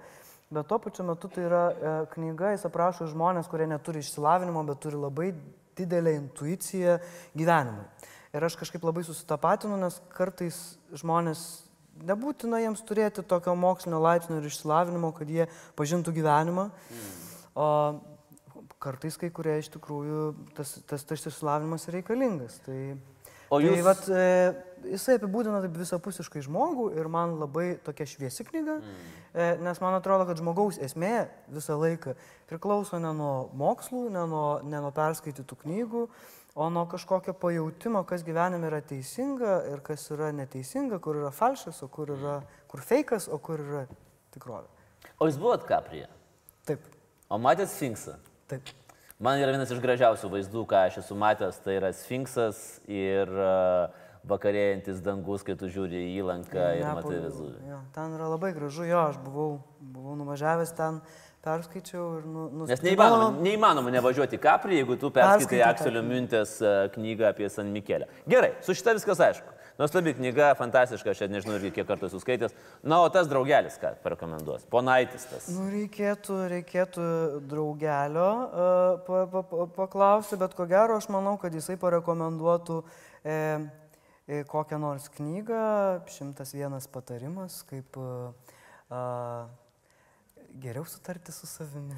[0.50, 4.82] Bet tuo pačiu metu tai yra e, knyga, jis aprašo žmonės, kurie neturi išsilavinimo, bet
[4.82, 5.32] turi labai
[5.76, 6.98] didelę intuiciją
[7.36, 7.86] gyvenimui.
[8.36, 10.58] Ir aš kažkaip labai susitapatinu, nes kartais
[10.94, 11.65] žmonės
[12.04, 16.68] nebūtina jiems turėti tokio mokslinio laipsnio ir išsilavinimo, kad jie pažintų gyvenimą.
[17.56, 17.68] O
[18.82, 20.22] kartais kai kurie iš tikrųjų
[20.56, 22.60] tas, tas, tas išsilavinimas reikalingas.
[22.66, 22.96] Tai,
[23.48, 24.54] O tai jūs- vat, e,
[24.92, 29.12] jisai apibūdina taip visapusiškai žmogų ir man labai tokia šviesi knyga, mm.
[29.34, 32.16] e, nes man atrodo, kad žmogaus esmė visą laiką
[32.50, 36.08] priklauso ne nuo mokslų, ne nuo, ne nuo perskaitytų knygų,
[36.56, 41.82] o nuo kažkokio pajūtimo, kas gyvenime yra teisinga ir kas yra neteisinga, kur yra falšas,
[41.84, 42.40] o kur yra
[42.70, 43.84] kur fejkas, o kur yra
[44.34, 44.68] tikrovė.
[45.20, 46.08] O jūs buvot Kaprija?
[46.66, 46.82] Taip,
[47.28, 48.16] O matėt Sfinksą?
[48.46, 48.68] taip.
[49.18, 53.88] Man yra vienas iš gražiausių vaizdų, ką aš esu matęs, tai yra Sfinksas ir uh,
[54.28, 57.60] vakarėjantis dangus, kai tu žiūri į įlanką ir matai Neapolo- Vezuvį.
[57.70, 61.00] Jo, ten yra labai gražu, jo, aš buvau, buvau nuvažiavęs ten,
[61.46, 66.88] perskaičiau ir nu, nu, Nes neįmanoma, neįmanoma nevažiuoti Kaprį, jeigu tu perskaitai Akselio Mintės uh,
[66.94, 68.08] knygą apie San Mikelę.
[68.26, 69.52] Gerai, su šita viskas aišku.
[69.76, 72.54] Nuostabi knyga, fantastiška, aš nežinau irgi kiek kartų esu skaitęs.
[72.80, 74.64] Na, o tas draugelis, ką parekomenduos?
[74.72, 75.50] Ponaitis tas.
[75.52, 77.08] Nu, reikėtų, reikėtų
[77.50, 83.36] draugelio uh, pa, pa, pa, paklausti, bet ko gero aš manau, kad jisai parekomenduotų e,
[83.36, 83.36] e,
[84.50, 88.32] kokią nors knygą, 101 patarimas, kaip uh,
[90.62, 91.94] geriau sutarti su savimi.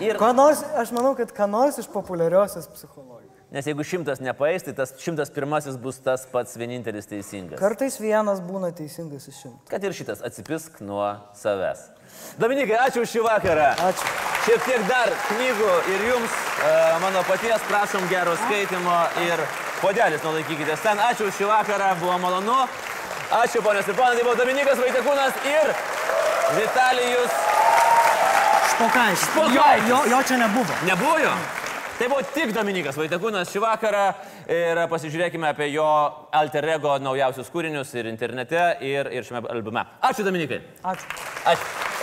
[0.00, 3.32] Ir, Ko nors, aš manau, kad ką nors iš populiariosios psichologijos.
[3.52, 7.60] nes jeigu šimtas nepaeis, tai tas šimtas pirmasis bus tas pats vienintelis teisingas.
[7.60, 9.68] Kartais vienas būna teisingas iš šimto.
[9.70, 11.86] Kad ir šitas atsipisk nuo savęs.
[12.40, 13.68] Dominikai, ačiū už šį vakarą.
[13.86, 14.10] Ačiū.
[14.46, 16.34] Šiek tiek dar knygų ir jums,
[16.66, 18.98] e, mano paties, prašom gero skaitimo
[19.28, 19.42] ir
[19.80, 21.00] podelis nulaikykite ten.
[21.10, 22.62] Ačiū šį vakarą, buvo malonu.
[23.42, 25.72] Ačiū ponios ir ponai, tai buvo Dominikas Vaitekūnas ir
[26.56, 27.36] Vitalijus.
[28.72, 29.28] Špokaitis.
[29.30, 29.88] Špokaitis.
[29.88, 30.80] Jo, jo, jo čia nebuvo.
[30.86, 31.34] Nebuvo jo?
[31.98, 34.04] Tai buvo tik Dominikas Vaitekūnas šį vakarą
[34.52, 35.88] ir pasižiūrėkime apie jo
[36.36, 39.86] alter ego naujausius kūrinius ir internete, ir, ir šiame albume.
[40.04, 40.60] Ačiū Dominikai.
[40.84, 41.22] Ačiū.
[41.54, 41.95] Ačiū.